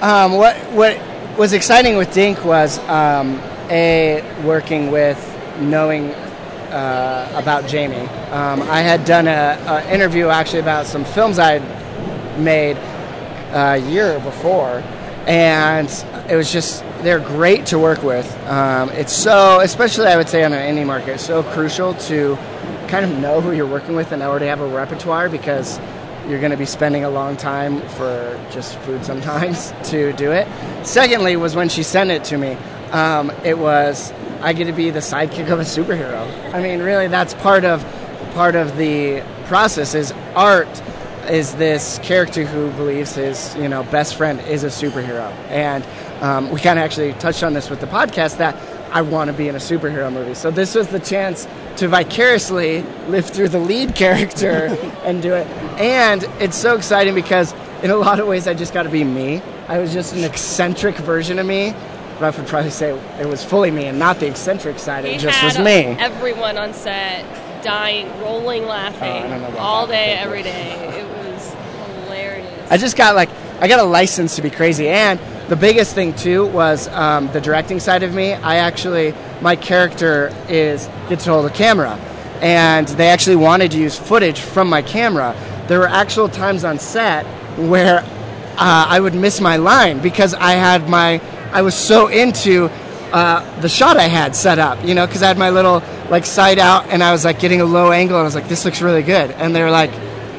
Um, 0.01 0.33
what 0.33 0.57
what 0.71 0.99
was 1.37 1.53
exciting 1.53 1.97
with 1.97 2.13
Dink 2.13 2.43
was 2.45 2.79
um, 2.89 3.41
a 3.69 4.23
working 4.43 4.91
with 4.91 5.19
knowing 5.59 6.11
uh, 6.71 7.31
about 7.35 7.67
Jamie. 7.67 8.07
Um, 8.31 8.61
I 8.63 8.81
had 8.81 9.05
done 9.05 9.27
an 9.27 9.87
interview 9.89 10.27
actually 10.27 10.59
about 10.59 10.85
some 10.85 11.05
films 11.05 11.39
I'd 11.39 11.63
made 12.39 12.77
a 13.53 13.77
year 13.77 14.19
before, 14.19 14.83
and 15.27 15.87
it 16.29 16.35
was 16.35 16.51
just 16.51 16.83
they're 17.01 17.19
great 17.19 17.67
to 17.67 17.79
work 17.79 18.03
with. 18.03 18.25
Um, 18.47 18.89
it's 18.89 19.13
so, 19.13 19.59
especially 19.61 20.07
I 20.07 20.17
would 20.17 20.27
say 20.27 20.43
on 20.43 20.53
an 20.53 20.75
indie 20.75 20.85
market, 20.85 21.19
so 21.19 21.43
crucial 21.43 21.93
to 21.93 22.37
kind 22.87 23.05
of 23.05 23.17
know 23.19 23.41
who 23.41 23.51
you're 23.51 23.67
working 23.67 23.95
with 23.95 24.11
and 24.11 24.21
already 24.21 24.47
have 24.47 24.61
a 24.61 24.67
repertoire 24.67 25.29
because 25.29 25.79
you're 26.27 26.39
going 26.39 26.51
to 26.51 26.57
be 26.57 26.65
spending 26.65 27.03
a 27.03 27.09
long 27.09 27.37
time 27.37 27.81
for 27.89 28.39
just 28.51 28.77
food 28.79 29.05
sometimes 29.05 29.73
to 29.83 30.11
do 30.13 30.31
it. 30.31 30.47
Secondly, 30.85 31.35
was 31.35 31.55
when 31.55 31.69
she 31.69 31.83
sent 31.83 32.11
it 32.11 32.23
to 32.25 32.37
me. 32.37 32.57
Um, 32.91 33.31
it 33.43 33.57
was 33.57 34.11
I 34.41 34.53
get 34.53 34.65
to 34.65 34.73
be 34.73 34.91
the 34.91 34.99
sidekick 34.99 35.49
of 35.49 35.59
a 35.59 35.63
superhero. 35.63 36.53
I 36.53 36.61
mean, 36.61 36.81
really, 36.81 37.07
that's 37.07 37.33
part 37.35 37.65
of 37.65 37.83
part 38.33 38.55
of 38.55 38.77
the 38.77 39.23
process. 39.45 39.95
Is 39.95 40.13
art 40.35 40.67
is 41.29 41.55
this 41.55 41.99
character 42.03 42.45
who 42.45 42.69
believes 42.71 43.15
his 43.15 43.55
you 43.55 43.67
know 43.67 43.83
best 43.83 44.15
friend 44.15 44.39
is 44.41 44.63
a 44.63 44.67
superhero, 44.67 45.31
and 45.49 45.85
um, 46.21 46.51
we 46.51 46.59
kind 46.59 46.77
of 46.77 46.85
actually 46.85 47.13
touched 47.13 47.43
on 47.43 47.53
this 47.53 47.69
with 47.69 47.79
the 47.79 47.87
podcast 47.87 48.37
that 48.37 48.55
I 48.91 49.01
want 49.01 49.29
to 49.29 49.33
be 49.33 49.47
in 49.47 49.55
a 49.55 49.59
superhero 49.59 50.11
movie. 50.11 50.35
So 50.35 50.51
this 50.51 50.75
was 50.75 50.87
the 50.87 50.99
chance 50.99 51.47
to 51.77 51.87
vicariously 51.87 52.81
live 53.07 53.25
through 53.25 53.49
the 53.49 53.59
lead 53.59 53.95
character 53.95 54.67
and 55.03 55.21
do 55.21 55.33
it. 55.33 55.47
And 55.77 56.23
it's 56.39 56.55
so 56.57 56.77
exciting 56.77 57.15
because 57.15 57.53
in 57.83 57.91
a 57.91 57.97
lot 57.97 58.19
of 58.19 58.27
ways 58.27 58.47
I 58.47 58.53
just 58.53 58.73
got 58.73 58.83
to 58.83 58.89
be 58.89 59.03
me. 59.03 59.41
I 59.67 59.79
was 59.79 59.91
just 59.91 60.13
an 60.15 60.23
eccentric 60.23 60.95
version 60.95 61.39
of 61.39 61.45
me 61.45 61.73
Ralph 62.19 62.37
would 62.37 62.47
probably 62.47 62.71
say 62.71 62.97
it 63.19 63.27
was 63.27 63.43
fully 63.43 63.71
me 63.71 63.85
and 63.85 63.99
not 63.99 64.19
the 64.19 64.27
eccentric 64.27 64.79
side. 64.79 65.05
It 65.05 65.19
just 65.19 65.43
was 65.43 65.59
me. 65.59 65.97
Everyone 65.99 66.57
on 66.57 66.73
set 66.73 67.25
dying, 67.61 68.07
rolling, 68.21 68.65
laughing 68.65 69.55
oh, 69.55 69.57
all 69.57 69.87
day, 69.87 70.13
every 70.13 70.43
day. 70.43 70.99
It 70.99 71.07
was 71.07 71.53
hilarious. 72.05 72.71
I 72.71 72.77
just 72.77 72.95
got 72.95 73.15
like 73.15 73.29
I 73.59 73.67
got 73.67 73.79
a 73.79 73.83
license 73.83 74.35
to 74.37 74.41
be 74.41 74.49
crazy, 74.49 74.87
and 74.87 75.19
the 75.49 75.55
biggest 75.55 75.93
thing 75.93 76.13
too 76.13 76.45
was 76.45 76.87
um, 76.89 77.31
the 77.33 77.41
directing 77.41 77.79
side 77.79 78.03
of 78.03 78.13
me. 78.13 78.33
I 78.33 78.57
actually 78.57 79.13
my 79.41 79.55
character 79.55 80.33
is 80.47 80.87
gets 81.09 81.25
to 81.25 81.31
hold 81.31 81.45
a 81.47 81.53
camera, 81.53 81.95
and 82.41 82.87
they 82.87 83.09
actually 83.09 83.37
wanted 83.37 83.71
to 83.71 83.77
use 83.77 83.97
footage 83.97 84.39
from 84.39 84.69
my 84.69 84.81
camera. 84.81 85.35
There 85.67 85.79
were 85.79 85.87
actual 85.87 86.29
times 86.29 86.63
on 86.63 86.79
set 86.79 87.25
where 87.57 87.99
uh, 88.57 88.85
I 88.87 88.99
would 88.99 89.15
miss 89.15 89.41
my 89.41 89.57
line 89.57 89.99
because 89.99 90.33
I 90.33 90.53
had 90.53 90.87
my 90.87 91.19
I 91.55 91.61
was 91.61 91.73
so 91.73 92.07
into 92.07 92.65
uh, 93.13 93.61
the 93.61 93.69
shot 93.69 93.95
I 93.95 94.09
had 94.09 94.35
set 94.35 94.59
up, 94.59 94.83
you 94.83 94.93
know, 94.93 95.07
because 95.07 95.23
I 95.23 95.27
had 95.27 95.37
my 95.37 95.51
little 95.51 95.81
like 96.09 96.25
side 96.25 96.59
out 96.59 96.89
and 96.89 97.01
I 97.01 97.13
was 97.13 97.23
like 97.23 97.39
getting 97.39 97.61
a 97.61 97.65
low 97.65 97.93
angle 97.93 98.17
and 98.17 98.23
I 98.23 98.25
was 98.25 98.35
like, 98.35 98.49
this 98.49 98.65
looks 98.65 98.81
really 98.81 99.03
good. 99.03 99.31
And 99.31 99.55
they 99.55 99.63
were 99.63 99.71
like, 99.71 99.91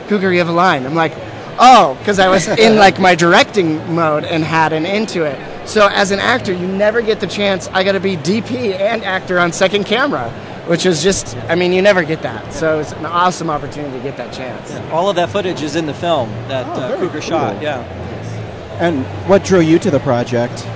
Cougar, 0.08 0.30
you 0.30 0.40
have 0.40 0.50
a 0.50 0.52
line. 0.52 0.84
I'm 0.84 0.94
like, 0.94 1.12
oh, 1.58 1.96
because 1.98 2.18
I 2.18 2.28
was 2.28 2.46
in 2.46 2.76
like 2.84 3.00
my 3.00 3.14
directing 3.14 3.94
mode 3.94 4.24
and 4.24 4.44
had 4.44 4.74
an 4.74 4.84
into 4.84 5.24
it. 5.24 5.38
So 5.66 5.88
as 5.90 6.10
an 6.10 6.18
actor, 6.18 6.52
you 6.52 6.66
never 6.66 7.00
get 7.00 7.18
the 7.20 7.26
chance. 7.26 7.66
I 7.68 7.82
got 7.82 7.92
to 7.92 8.00
be 8.00 8.18
DP 8.18 8.78
and 8.78 9.02
actor 9.02 9.38
on 9.38 9.52
second 9.52 9.84
camera, 9.84 10.28
which 10.66 10.84
is 10.84 11.02
just, 11.02 11.34
I 11.48 11.54
mean, 11.54 11.72
you 11.72 11.80
never 11.80 12.04
get 12.04 12.20
that. 12.24 12.52
So 12.52 12.80
it's 12.80 12.92
an 12.92 13.06
awesome 13.06 13.48
opportunity 13.48 13.96
to 13.96 14.02
get 14.02 14.18
that 14.18 14.34
chance. 14.34 14.70
Yeah. 14.70 14.90
All 14.92 15.08
of 15.08 15.16
that 15.16 15.30
footage 15.30 15.62
is 15.62 15.76
in 15.76 15.86
the 15.86 15.94
film 15.94 16.28
that 16.48 16.66
oh, 16.66 16.72
uh, 16.72 16.96
Cougar 16.98 17.10
cool. 17.12 17.20
shot. 17.22 17.62
Yeah. 17.62 17.80
And 18.80 19.06
what 19.26 19.44
drew 19.44 19.60
you 19.60 19.78
to 19.78 19.90
the 19.90 20.00
project? 20.00 20.68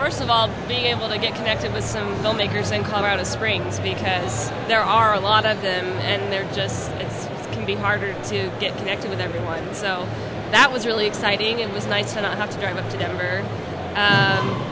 First 0.00 0.22
of 0.22 0.30
all, 0.30 0.48
being 0.66 0.86
able 0.86 1.10
to 1.10 1.18
get 1.18 1.34
connected 1.34 1.74
with 1.74 1.84
some 1.84 2.14
filmmakers 2.24 2.74
in 2.74 2.84
Colorado 2.84 3.22
Springs 3.22 3.78
because 3.80 4.48
there 4.66 4.80
are 4.80 5.12
a 5.12 5.20
lot 5.20 5.44
of 5.44 5.60
them, 5.60 5.84
and 5.98 6.32
they're 6.32 6.50
just 6.54 6.90
it 6.92 7.52
can 7.52 7.66
be 7.66 7.74
harder 7.74 8.14
to 8.14 8.50
get 8.60 8.74
connected 8.78 9.10
with 9.10 9.20
everyone. 9.20 9.74
So 9.74 10.08
that 10.52 10.72
was 10.72 10.86
really 10.86 11.06
exciting. 11.06 11.58
It 11.58 11.70
was 11.74 11.86
nice 11.86 12.14
to 12.14 12.22
not 12.22 12.38
have 12.38 12.48
to 12.48 12.58
drive 12.58 12.78
up 12.78 12.88
to 12.92 12.96
Denver. 12.96 13.40
Um, 13.90 14.62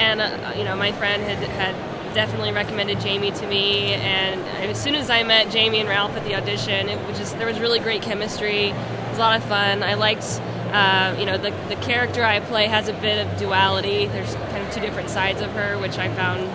and 0.00 0.20
uh, 0.20 0.54
you 0.58 0.64
know, 0.64 0.74
my 0.74 0.90
friend 0.90 1.22
had 1.22 1.38
had 1.50 2.12
definitely 2.12 2.50
recommended 2.50 3.00
Jamie 3.00 3.30
to 3.30 3.46
me, 3.46 3.92
and 3.92 4.40
as 4.68 4.82
soon 4.82 4.96
as 4.96 5.10
I 5.10 5.22
met 5.22 5.52
Jamie 5.52 5.78
and 5.78 5.88
Ralph 5.88 6.16
at 6.16 6.24
the 6.24 6.34
audition, 6.34 6.88
it 6.88 6.98
was 7.06 7.16
just 7.16 7.38
there 7.38 7.46
was 7.46 7.60
really 7.60 7.78
great 7.78 8.02
chemistry. 8.02 8.70
It 8.70 9.08
was 9.10 9.18
a 9.18 9.20
lot 9.20 9.36
of 9.36 9.44
fun. 9.44 9.84
I 9.84 9.94
liked 9.94 10.40
uh, 10.72 11.16
you 11.18 11.26
know, 11.26 11.36
the, 11.36 11.50
the 11.68 11.76
character 11.76 12.24
I 12.24 12.40
play 12.40 12.66
has 12.66 12.88
a 12.88 12.92
bit 12.92 13.26
of 13.26 13.38
duality. 13.38 14.06
There's 14.06 14.34
kind 14.34 14.66
of 14.66 14.72
two 14.72 14.80
different 14.80 15.10
sides 15.10 15.40
of 15.40 15.50
her, 15.52 15.78
which 15.78 15.98
I 15.98 16.08
found 16.14 16.48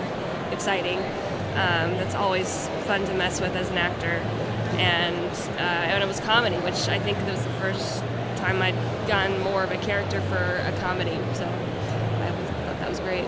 exciting. 0.52 0.98
Um, 0.98 1.96
that's 1.96 2.14
always 2.14 2.68
fun 2.86 3.04
to 3.06 3.14
mess 3.14 3.40
with 3.40 3.54
as 3.56 3.70
an 3.70 3.78
actor. 3.78 4.20
And, 4.78 5.30
uh, 5.58 5.60
and 5.60 6.02
it 6.02 6.06
was 6.06 6.20
comedy, 6.20 6.56
which 6.56 6.88
I 6.88 6.98
think 6.98 7.18
was 7.26 7.42
the 7.42 7.50
first 7.60 8.00
time 8.36 8.60
I'd 8.62 8.74
gotten 9.08 9.40
more 9.40 9.62
of 9.62 9.70
a 9.70 9.78
character 9.78 10.20
for 10.22 10.36
a 10.36 10.76
comedy. 10.80 11.18
So 11.34 11.44
I 11.44 12.30
thought 12.64 12.78
that 12.80 12.90
was 12.90 13.00
great. 13.00 13.24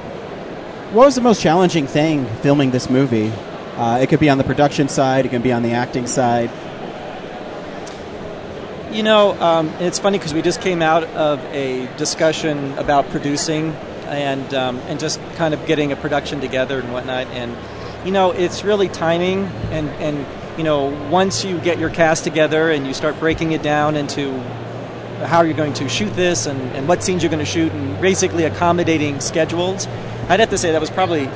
What 0.93 1.07
was 1.07 1.15
the 1.15 1.21
most 1.21 1.43
challenging 1.43 1.87
thing 1.87 2.27
filming 2.43 2.71
this 2.71 2.89
movie? 2.89 3.33
Uh, 3.77 4.01
it 4.03 4.09
could 4.09 4.21
be 4.21 4.29
on 4.29 4.39
the 4.39 4.45
production 4.45 4.89
side, 4.89 5.27
it 5.27 5.29
can 5.29 5.43
be 5.43 5.53
on 5.53 5.63
the 5.63 5.73
acting 5.73 6.07
side. 6.07 6.51
You 8.91 9.03
know, 9.03 9.39
um, 9.39 9.69
it's 9.81 9.99
funny 9.99 10.17
because 10.17 10.33
we 10.33 10.41
just 10.41 10.63
came 10.63 10.81
out 10.81 11.05
of 11.05 11.45
a 11.55 11.87
discussion 11.99 12.73
about 12.79 13.11
producing 13.11 13.73
and 14.07 14.55
um, 14.55 14.79
and 14.89 14.99
just 14.99 15.21
kind 15.35 15.53
of 15.53 15.67
getting 15.67 15.93
a 15.93 15.97
production 15.97 16.41
together 16.41 16.81
and 16.81 16.91
whatnot. 16.91 17.27
And 17.27 17.55
you 18.07 18.13
know, 18.13 18.31
it's 18.31 18.65
really 18.65 18.89
timing 18.89 19.45
and 19.71 19.91
and 20.01 20.27
you 20.57 20.65
know, 20.65 20.87
once 21.11 21.45
you 21.45 21.59
get 21.59 21.79
your 21.79 21.91
cast 21.91 22.25
together 22.25 22.71
and 22.71 22.87
you 22.87 22.95
start 22.95 23.21
breaking 23.21 23.53
it 23.53 23.63
down 23.63 23.95
into 23.95 24.33
how 25.23 25.43
you're 25.43 25.57
going 25.57 25.75
to 25.75 25.89
shoot 25.89 26.13
this 26.15 26.47
and, 26.47 26.59
and 26.75 26.89
what 26.89 27.03
scenes 27.03 27.23
you're 27.23 27.31
going 27.31 27.45
to 27.45 27.51
shoot 27.51 27.71
and 27.73 28.01
basically 28.01 28.45
accommodating 28.45 29.21
schedules, 29.21 29.87
I'd 30.31 30.41
have 30.41 30.51
to 30.51 30.59
say 30.59 30.73
that 30.73 30.81
was 30.81 30.91
probably 30.91 31.29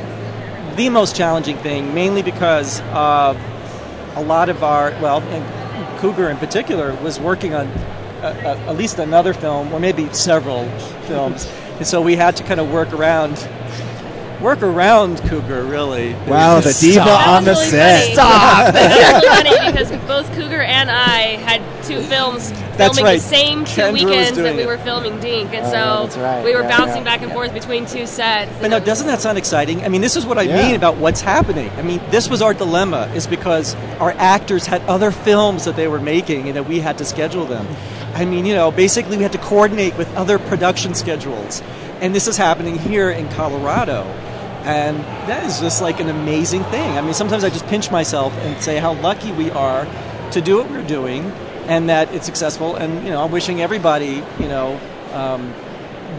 the 0.77 0.89
most 0.89 1.15
challenging 1.15 1.59
thing, 1.59 1.95
mainly 1.95 2.23
because 2.23 2.81
uh, 2.81 3.39
a 4.17 4.23
lot 4.23 4.49
of 4.49 4.65
our 4.65 4.91
well. 5.03 5.21
Cougar 6.03 6.31
in 6.31 6.37
particular 6.37 6.93
was 6.97 7.21
working 7.21 7.55
on 7.55 7.69
uh, 7.69 8.35
uh, 8.45 8.71
at 8.71 8.77
least 8.77 8.99
another 8.99 9.33
film, 9.33 9.73
or 9.73 9.79
maybe 9.79 10.13
several 10.13 10.69
films, 11.07 11.49
and 11.77 11.87
so 11.87 12.03
we 12.03 12.17
had 12.17 12.35
to 12.35 12.43
kind 12.43 12.59
of 12.59 12.73
work 12.73 12.93
around 12.93 13.39
work 14.43 14.63
around 14.63 15.19
Cougar, 15.23 15.65
really. 15.65 16.15
Wow, 16.27 16.61
the 16.61 16.77
diva 16.81 17.01
on 17.11 17.45
the 17.45 17.53
really 17.53 17.67
set. 17.69 18.01
Funny. 18.03 18.15
Stop. 18.15 18.73
That's 18.75 19.25
really 19.25 19.51
funny 19.51 19.73
because 19.73 20.07
both 20.07 20.33
Cougar 20.35 20.61
and 20.63 20.91
I 20.91 21.37
had 21.37 21.63
two 21.85 22.01
films 22.03 22.51
That's 22.77 22.97
filming 22.99 23.05
right. 23.05 23.15
the 23.21 23.27
same 23.27 23.65
two 23.65 23.81
Kendra 23.83 23.93
weekends 23.93 24.39
that 24.39 24.57
we 24.57 24.63
it. 24.63 24.67
were 24.67 24.79
filming 24.79 25.19
Dink, 25.21 25.53
and 25.55 25.65
Oh, 25.67 26.09
so 26.09 26.19
yeah, 26.21 26.37
right. 26.37 26.45
we 26.45 26.55
were 26.55 26.63
Yeah, 26.63 26.77
bouncing 26.77 26.99
yeah, 26.99 27.05
back 27.05 27.21
and 27.21 27.29
yeah. 27.31 27.35
forth 27.35 27.55
between 27.55 27.87
two 27.87 28.07
sets. 28.07 28.51
But 28.61 28.71
now, 28.71 28.79
doesn't 28.79 29.07
that 29.07 29.21
sound 29.21 29.39
exciting? 29.39 29.85
I 29.85 29.89
mean, 29.89 30.01
this 30.01 30.17
is 30.17 30.27
what 30.27 30.39
I 30.39 30.43
Yeah. 30.43 30.63
mean 30.67 30.75
about 30.75 30.97
what's 30.97 31.21
happening. 31.21 31.71
I 31.79 31.83
mean, 31.83 32.01
this 32.11 32.29
was 32.29 32.43
our 32.43 32.55
dilemma, 32.55 33.11
is 33.15 33.27
because 33.27 33.75
our 34.01 34.15
actors 34.19 34.67
had 34.67 34.83
other 34.89 35.11
films 35.11 35.65
that 35.65 35.77
they 35.77 35.89
were 35.89 36.01
making 36.01 36.49
and 36.49 36.57
that 36.57 36.67
we 36.69 36.81
had 36.81 36.99
to 36.99 37.05
schedule 37.05 37.47
them. 37.47 37.67
I 38.15 38.25
mean, 38.25 38.45
you 38.45 38.55
know, 38.55 38.71
basically 38.71 39.17
we 39.17 39.23
had 39.23 39.33
to 39.33 39.39
coordinate 39.39 39.97
with 39.97 40.13
other 40.17 40.39
production 40.39 40.95
schedules. 40.95 41.63
And 42.01 42.15
this 42.15 42.27
is 42.27 42.37
happening 42.37 42.77
here 42.79 43.11
in 43.11 43.29
Colorado. 43.29 44.05
And 44.65 44.99
that 45.29 45.45
is 45.45 45.61
just 45.61 45.83
like 45.83 46.01
an 46.01 46.09
amazing 46.09 46.63
thing. 46.65 46.97
I 46.97 47.01
mean, 47.01 47.15
sometimes 47.15 47.45
I 47.45 47.51
just 47.51 47.67
pinch 47.67 47.91
myself 47.91 48.33
and 48.39 48.61
say 48.63 48.79
how 48.79 48.95
lucky 48.95 49.33
we 49.33 49.51
are 49.51 49.87
to 50.33 50.41
do 50.41 50.59
what 50.59 50.71
we're 50.71 50.87
doing 50.87 51.33
and 51.67 51.89
that 51.89 52.13
it's 52.15 52.27
successful. 52.27 52.77
And 52.77 53.05
you 53.05 53.11
know, 53.11 53.23
I'm 53.23 53.33
wishing 53.33 53.61
everybody, 53.61 54.23
you 54.39 54.49
know, 54.49 54.81
um, 55.13 55.53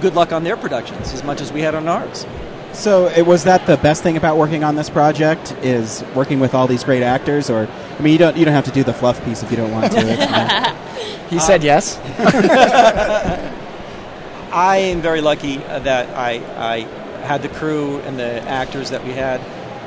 good 0.02 0.16
luck 0.16 0.32
on 0.32 0.44
their 0.44 0.58
productions 0.58 1.14
as 1.14 1.24
much 1.24 1.42
as 1.42 1.52
we 1.54 1.62
had 1.62 1.76
on 1.76 1.88
ours. 1.88 2.26
So, 2.74 3.08
it, 3.08 3.28
was 3.28 3.44
that 3.44 3.68
the 3.68 3.78
best 3.78 4.02
thing 4.02 4.18
about 4.18 4.36
working 4.36 4.64
on 4.64 4.76
this 4.76 4.90
project? 4.90 5.52
Is 5.62 6.04
working 6.16 6.40
with 6.40 6.56
all 6.56 6.66
these 6.66 6.84
great 6.84 7.04
actors, 7.04 7.52
or 7.52 7.68
I 7.68 8.02
mean, 8.02 8.14
you 8.14 8.18
don't 8.18 8.36
you 8.36 8.46
don't 8.46 8.54
have 8.56 8.66
to 8.66 8.72
do 8.72 8.84
the 8.84 8.96
fluff 8.96 9.24
piece 9.24 9.44
if 9.44 9.52
you 9.52 9.58
don't 9.58 9.72
want 9.72 9.92
to. 9.92 10.00
you 10.00 10.06
know. 10.18 10.76
He 11.30 11.40
said 11.40 11.64
yes. 11.64 12.00
I 14.52 14.78
am 14.78 15.02
very 15.02 15.22
lucky 15.22 15.58
uh, 15.64 15.80
that 15.80 16.16
I, 16.16 16.34
I 16.56 16.86
had 17.24 17.42
the 17.42 17.50
crew 17.50 18.00
and 18.02 18.20
the 18.20 18.42
actors 18.48 18.90
that 18.92 19.04
we 19.04 19.12
had, 19.12 19.42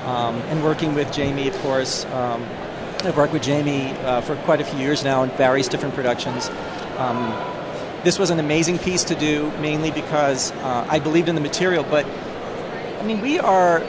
um, 0.05 0.37
and 0.51 0.63
working 0.65 0.95
with 0.95 1.13
Jamie, 1.13 1.49
of 1.49 1.59
course. 1.59 2.05
Um, 2.07 2.43
I've 3.05 3.17
worked 3.17 3.33
with 3.33 3.43
Jamie 3.43 3.93
uh, 3.99 4.21
for 4.23 4.37
quite 4.37 4.61
a 4.61 4.65
few 4.65 4.79
years 4.79 5.05
now 5.05 5.23
in 5.23 5.31
various 5.31 5.69
different 5.69 5.95
productions. 5.95 6.49
Um, 6.97 7.33
this 8.03 8.19
was 8.19 8.31
an 8.31 8.39
amazing 8.39 8.79
piece 8.79 9.05
to 9.05 9.15
do, 9.15 9.51
mainly 9.61 9.91
because 9.91 10.53
uh, 10.53 10.87
I 10.89 10.99
believed 10.99 11.29
in 11.29 11.35
the 11.35 11.41
material. 11.41 11.85
But 11.85 12.07
I 12.07 13.03
mean, 13.03 13.21
we 13.21 13.39
are, 13.39 13.85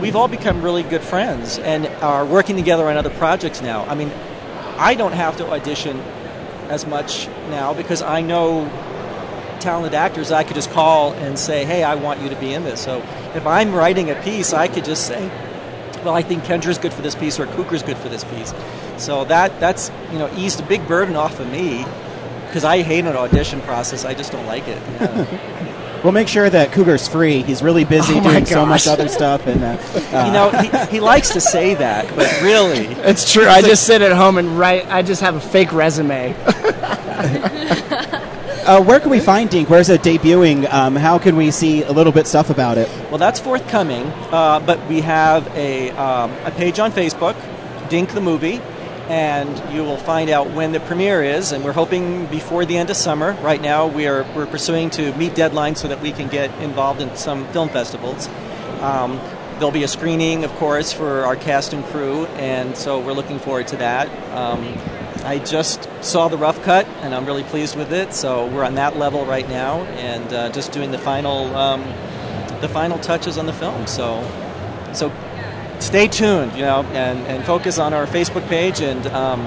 we've 0.00 0.16
all 0.16 0.28
become 0.28 0.62
really 0.62 0.82
good 0.82 1.02
friends 1.02 1.58
and 1.58 1.86
are 2.02 2.24
working 2.26 2.56
together 2.56 2.88
on 2.88 2.96
other 2.96 3.10
projects 3.10 3.62
now. 3.62 3.84
I 3.84 3.94
mean, 3.94 4.12
I 4.76 4.94
don't 4.94 5.12
have 5.12 5.36
to 5.38 5.50
audition 5.50 6.00
as 6.68 6.86
much 6.86 7.28
now 7.50 7.74
because 7.74 8.02
I 8.02 8.20
know 8.20 8.64
talented 9.62 9.94
actors 9.94 10.30
I 10.30 10.44
could 10.44 10.56
just 10.56 10.70
call 10.70 11.12
and 11.14 11.38
say, 11.38 11.64
hey, 11.64 11.82
I 11.84 11.94
want 11.94 12.20
you 12.20 12.28
to 12.28 12.36
be 12.36 12.52
in 12.52 12.64
this. 12.64 12.80
So 12.80 12.98
if 13.34 13.46
I'm 13.46 13.74
writing 13.74 14.10
a 14.10 14.14
piece, 14.22 14.52
I 14.52 14.68
could 14.68 14.84
just 14.84 15.06
say, 15.06 15.30
well, 16.04 16.14
I 16.14 16.22
think 16.22 16.44
Kendra's 16.44 16.78
good 16.78 16.92
for 16.92 17.02
this 17.02 17.14
piece 17.14 17.38
or 17.38 17.46
Cougar's 17.46 17.82
good 17.82 17.96
for 17.96 18.08
this 18.08 18.24
piece. 18.24 18.52
So 18.96 19.24
that 19.24 19.58
that's 19.60 19.90
you 20.10 20.18
know 20.18 20.30
eased 20.36 20.60
a 20.60 20.64
big 20.64 20.86
burden 20.86 21.16
off 21.16 21.40
of 21.40 21.50
me 21.50 21.84
because 22.46 22.64
I 22.64 22.82
hate 22.82 23.04
an 23.04 23.16
audition 23.16 23.60
process. 23.62 24.04
I 24.04 24.14
just 24.14 24.32
don't 24.32 24.46
like 24.46 24.66
it. 24.68 24.82
Yeah. 25.00 26.00
we'll 26.02 26.12
make 26.12 26.28
sure 26.28 26.48
that 26.50 26.72
Cougar's 26.72 27.08
free. 27.08 27.42
He's 27.42 27.62
really 27.62 27.84
busy 27.84 28.14
Oh 28.16 28.22
doing 28.22 28.44
so 28.44 28.66
much 28.66 28.86
other 28.86 29.08
stuff, 29.08 29.46
and 29.46 29.62
uh, 29.62 29.78
you 30.26 30.32
know, 30.32 30.50
he, 30.50 30.96
he 30.96 31.00
likes 31.00 31.30
to 31.30 31.40
say 31.40 31.74
that, 31.74 32.08
but 32.16 32.30
really, 32.42 32.86
It's 33.02 33.32
true. 33.32 33.46
I 33.46 33.62
just 33.62 33.86
sit 33.86 34.02
at 34.02 34.12
home 34.12 34.38
and 34.38 34.58
write. 34.58 34.86
I 34.88 35.02
just 35.02 35.20
have 35.20 35.36
a 35.36 35.40
fake 35.40 35.72
resume. 35.72 36.34
Uh, 38.64 38.82
where 38.82 39.00
can 39.00 39.10
we 39.10 39.20
find 39.20 39.50
Dink? 39.50 39.68
Where's 39.68 39.88
it 39.88 40.02
debuting? 40.02 40.72
Um, 40.72 40.96
how 40.96 41.18
can 41.18 41.36
we 41.36 41.50
see 41.50 41.82
a 41.82 41.92
little 41.92 42.12
bit 42.12 42.26
stuff 42.26 42.50
about 42.50 42.78
it? 42.78 42.88
Well, 43.10 43.18
that's 43.18 43.40
forthcoming, 43.40 44.06
uh, 44.30 44.60
but 44.60 44.84
we 44.88 45.00
have 45.00 45.46
a, 45.56 45.90
um, 45.90 46.30
a 46.44 46.50
page 46.50 46.78
on 46.78 46.92
Facebook, 46.92 47.36
Dink 47.88 48.12
the 48.12 48.20
Movie, 48.20 48.60
and 49.08 49.74
you 49.74 49.82
will 49.82 49.96
find 49.96 50.30
out 50.30 50.50
when 50.52 50.72
the 50.72 50.80
premiere 50.80 51.22
is, 51.22 51.52
and 51.52 51.64
we're 51.64 51.72
hoping 51.72 52.26
before 52.26 52.64
the 52.64 52.76
end 52.76 52.90
of 52.90 52.96
summer. 52.96 53.32
Right 53.42 53.60
now, 53.60 53.86
we 53.86 54.06
are, 54.06 54.24
we're 54.34 54.46
pursuing 54.46 54.90
to 54.90 55.12
meet 55.16 55.32
deadlines 55.32 55.78
so 55.78 55.88
that 55.88 56.00
we 56.00 56.12
can 56.12 56.28
get 56.28 56.50
involved 56.62 57.00
in 57.00 57.14
some 57.16 57.46
film 57.48 57.68
festivals. 57.68 58.28
Um, 58.80 59.20
there'll 59.54 59.70
be 59.70 59.82
a 59.82 59.88
screening, 59.88 60.44
of 60.44 60.52
course, 60.52 60.92
for 60.92 61.24
our 61.24 61.36
cast 61.36 61.72
and 61.72 61.84
crew, 61.86 62.26
and 62.36 62.76
so 62.76 63.00
we're 63.00 63.12
looking 63.12 63.38
forward 63.38 63.68
to 63.68 63.76
that. 63.78 64.08
Um, 64.32 64.74
I 65.24 65.38
just 65.38 65.88
saw 66.02 66.28
the 66.28 66.36
rough 66.36 66.62
cut, 66.62 66.86
and 67.02 67.14
I'm 67.14 67.24
really 67.24 67.44
pleased 67.44 67.76
with 67.76 67.92
it. 67.92 68.12
So 68.12 68.46
we're 68.46 68.64
on 68.64 68.74
that 68.74 68.96
level 68.96 69.24
right 69.24 69.48
now, 69.48 69.82
and 69.82 70.32
uh, 70.32 70.50
just 70.50 70.72
doing 70.72 70.90
the 70.90 70.98
final 70.98 71.54
um, 71.56 71.82
the 72.60 72.68
final 72.68 72.98
touches 72.98 73.38
on 73.38 73.46
the 73.46 73.52
film. 73.52 73.86
So, 73.86 74.22
so 74.92 75.12
stay 75.80 76.08
tuned, 76.08 76.52
you 76.54 76.62
know, 76.62 76.82
and, 76.92 77.18
and 77.26 77.44
focus 77.44 77.78
on 77.78 77.92
our 77.92 78.06
Facebook 78.06 78.46
page. 78.48 78.80
And 78.80 79.06
um, 79.08 79.40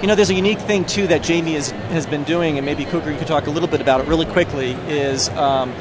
you 0.00 0.08
know, 0.08 0.14
there's 0.14 0.30
a 0.30 0.34
unique 0.34 0.58
thing 0.58 0.84
too 0.84 1.06
that 1.06 1.22
Jamie 1.22 1.54
has 1.54 1.70
has 1.70 2.06
been 2.06 2.24
doing, 2.24 2.58
and 2.58 2.66
maybe 2.66 2.84
Cougar 2.84 3.10
you 3.10 3.18
could 3.18 3.28
talk 3.28 3.46
a 3.46 3.50
little 3.50 3.68
bit 3.68 3.80
about 3.80 4.00
it 4.00 4.06
really 4.08 4.26
quickly. 4.26 4.72
Is 4.88 5.28
um, 5.30 5.72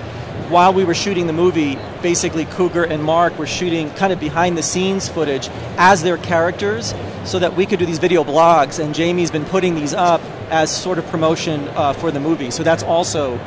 while 0.50 0.74
we 0.74 0.84
were 0.84 0.94
shooting 0.94 1.28
the 1.28 1.34
movie, 1.34 1.78
basically 2.02 2.46
Cougar 2.46 2.84
and 2.84 3.04
Mark 3.04 3.38
were 3.38 3.48
shooting 3.48 3.90
kind 3.92 4.12
of 4.12 4.20
behind 4.20 4.58
the 4.58 4.64
scenes 4.64 5.08
footage 5.08 5.50
as 5.78 6.04
their 6.04 6.18
characters 6.18 6.94
so 7.24 7.40
that 7.40 7.56
we 7.56 7.66
could 7.66 7.80
do 7.80 7.86
these 7.86 8.00
video 8.00 8.24
blogs. 8.24 8.80
And 8.80 8.96
Jamie's 8.96 9.32
been 9.32 9.46
putting 9.46 9.76
these 9.76 9.94
up 9.94 10.22
as 10.50 10.76
sort 10.76 10.98
of 10.98 11.06
promotion 11.08 11.68
uh, 11.70 11.94
for 11.94 12.12
the 12.12 12.20
movie. 12.20 12.52
So 12.52 12.64
that's 12.64 12.84
also 12.84 13.38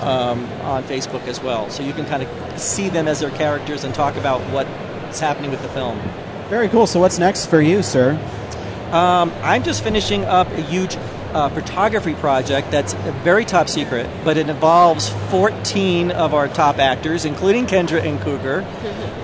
um, 0.00 0.44
on 0.62 0.84
Facebook 0.84 1.26
as 1.26 1.40
well. 1.40 1.70
So 1.70 1.82
you 1.82 1.92
can 1.92 2.06
kind 2.06 2.22
of 2.22 2.60
see 2.60 2.88
them 2.88 3.08
as 3.08 3.20
their 3.20 3.30
characters 3.30 3.84
and 3.84 3.94
talk 3.94 4.16
about 4.16 4.40
what's 4.52 5.20
happening 5.20 5.50
with 5.50 5.62
the 5.62 5.68
film. 5.68 6.00
Very 6.48 6.68
cool. 6.68 6.86
So, 6.86 6.98
what's 6.98 7.18
next 7.18 7.46
for 7.46 7.60
you, 7.60 7.82
sir? 7.82 8.12
Um, 8.90 9.30
I'm 9.42 9.62
just 9.62 9.84
finishing 9.84 10.24
up 10.24 10.50
a 10.52 10.62
huge 10.62 10.96
uh, 11.34 11.48
photography 11.50 12.14
project 12.14 12.70
that's 12.70 12.94
very 13.24 13.44
top 13.44 13.68
secret, 13.68 14.08
but 14.24 14.36
it 14.36 14.48
involves 14.48 15.08
14 15.30 16.10
of 16.10 16.34
our 16.34 16.48
top 16.48 16.78
actors, 16.78 17.24
including 17.24 17.66
Kendra 17.66 18.02
and 18.02 18.20
Cougar. 18.20 18.64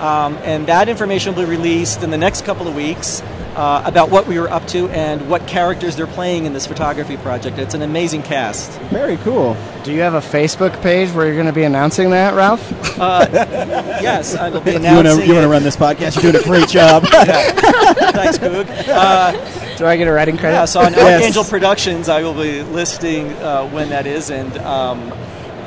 Um, 0.00 0.36
and 0.42 0.66
that 0.66 0.88
information 0.88 1.34
will 1.34 1.42
be 1.44 1.48
released 1.50 2.02
in 2.02 2.10
the 2.10 2.18
next 2.18 2.44
couple 2.44 2.68
of 2.68 2.74
weeks 2.74 3.22
uh, 3.56 3.82
about 3.86 4.10
what 4.10 4.26
we 4.26 4.38
were 4.38 4.50
up 4.50 4.66
to 4.68 4.88
and 4.90 5.28
what 5.30 5.46
characters 5.46 5.94
they're 5.96 6.06
playing 6.08 6.44
in 6.44 6.52
this 6.52 6.66
photography 6.66 7.16
project. 7.16 7.58
It's 7.58 7.74
an 7.74 7.82
amazing 7.82 8.22
cast. 8.24 8.72
Very 8.90 9.16
cool. 9.18 9.56
Do 9.84 9.92
you 9.92 10.00
have 10.00 10.14
a 10.14 10.20
Facebook 10.20 10.80
page 10.82 11.10
where 11.12 11.26
you're 11.26 11.34
going 11.36 11.46
to 11.46 11.52
be 11.52 11.62
announcing 11.62 12.10
that, 12.10 12.34
Ralph? 12.34 12.98
Uh, 12.98 13.26
yes, 13.32 14.34
I 14.34 14.50
will 14.50 14.60
be 14.60 14.72
You 14.72 14.78
want 14.80 14.86
announcing. 15.06 15.20
to 15.22 15.26
you 15.28 15.34
want 15.34 15.44
to 15.44 15.48
run 15.48 15.62
this 15.62 15.76
podcast? 15.76 16.20
You're 16.22 16.32
doing 16.32 16.44
a 16.44 16.46
great 16.46 16.68
job. 16.68 17.04
Thanks, 17.08 18.38
Coog. 18.38 18.66
Uh, 18.88 19.32
Do 19.76 19.86
I 19.86 19.96
get 19.96 20.06
a 20.08 20.12
writing 20.12 20.36
credit? 20.36 20.56
Yeah, 20.56 20.64
so 20.66 20.80
on 20.80 20.92
Yes. 20.92 21.14
Archangel 21.14 21.44
Productions, 21.44 22.08
I 22.08 22.22
will 22.22 22.34
be 22.34 22.62
listing 22.62 23.32
uh, 23.34 23.68
when 23.68 23.90
that 23.90 24.06
is, 24.06 24.30
and 24.30 24.56
um, 24.58 25.12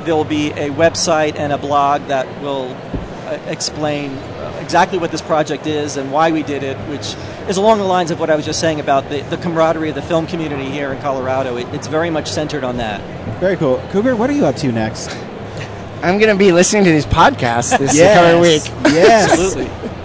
there 0.04 0.14
will 0.16 0.24
be 0.24 0.50
a 0.52 0.70
website 0.70 1.36
and 1.38 1.52
a 1.52 1.58
blog 1.58 2.06
that 2.06 2.26
will 2.40 2.74
uh, 3.26 3.38
explain 3.48 4.12
uh, 4.12 4.58
exactly 4.62 4.98
what 4.98 5.10
this 5.10 5.20
project 5.20 5.66
is 5.66 5.96
and 5.98 6.10
why 6.10 6.30
we 6.30 6.42
did 6.42 6.62
it, 6.62 6.76
which 6.88 7.14
is 7.50 7.58
along 7.58 7.78
the 7.78 7.84
lines 7.84 8.10
of 8.10 8.18
what 8.18 8.30
I 8.30 8.36
was 8.36 8.46
just 8.46 8.60
saying 8.60 8.80
about 8.80 9.08
the, 9.10 9.20
the 9.22 9.36
camaraderie 9.36 9.90
of 9.90 9.94
the 9.94 10.02
film 10.02 10.26
community 10.26 10.70
here 10.70 10.90
in 10.92 11.00
Colorado. 11.02 11.56
It, 11.56 11.68
it's 11.74 11.86
very 11.86 12.08
much 12.08 12.28
centered 12.30 12.64
on 12.64 12.78
that. 12.78 13.00
Very 13.40 13.56
cool. 13.56 13.82
Cougar, 13.90 14.16
what 14.16 14.30
are 14.30 14.34
you 14.34 14.46
up 14.46 14.56
to 14.56 14.72
next? 14.72 15.10
I'm 16.02 16.18
going 16.18 16.32
to 16.32 16.38
be 16.38 16.52
listening 16.52 16.84
to 16.84 16.90
these 16.92 17.04
podcasts 17.06 17.76
this 17.76 17.94
Yes. 17.94 18.16
coming 18.16 18.40
week. 18.40 18.62
Yes. 18.94 19.30
Absolutely. 19.32 19.70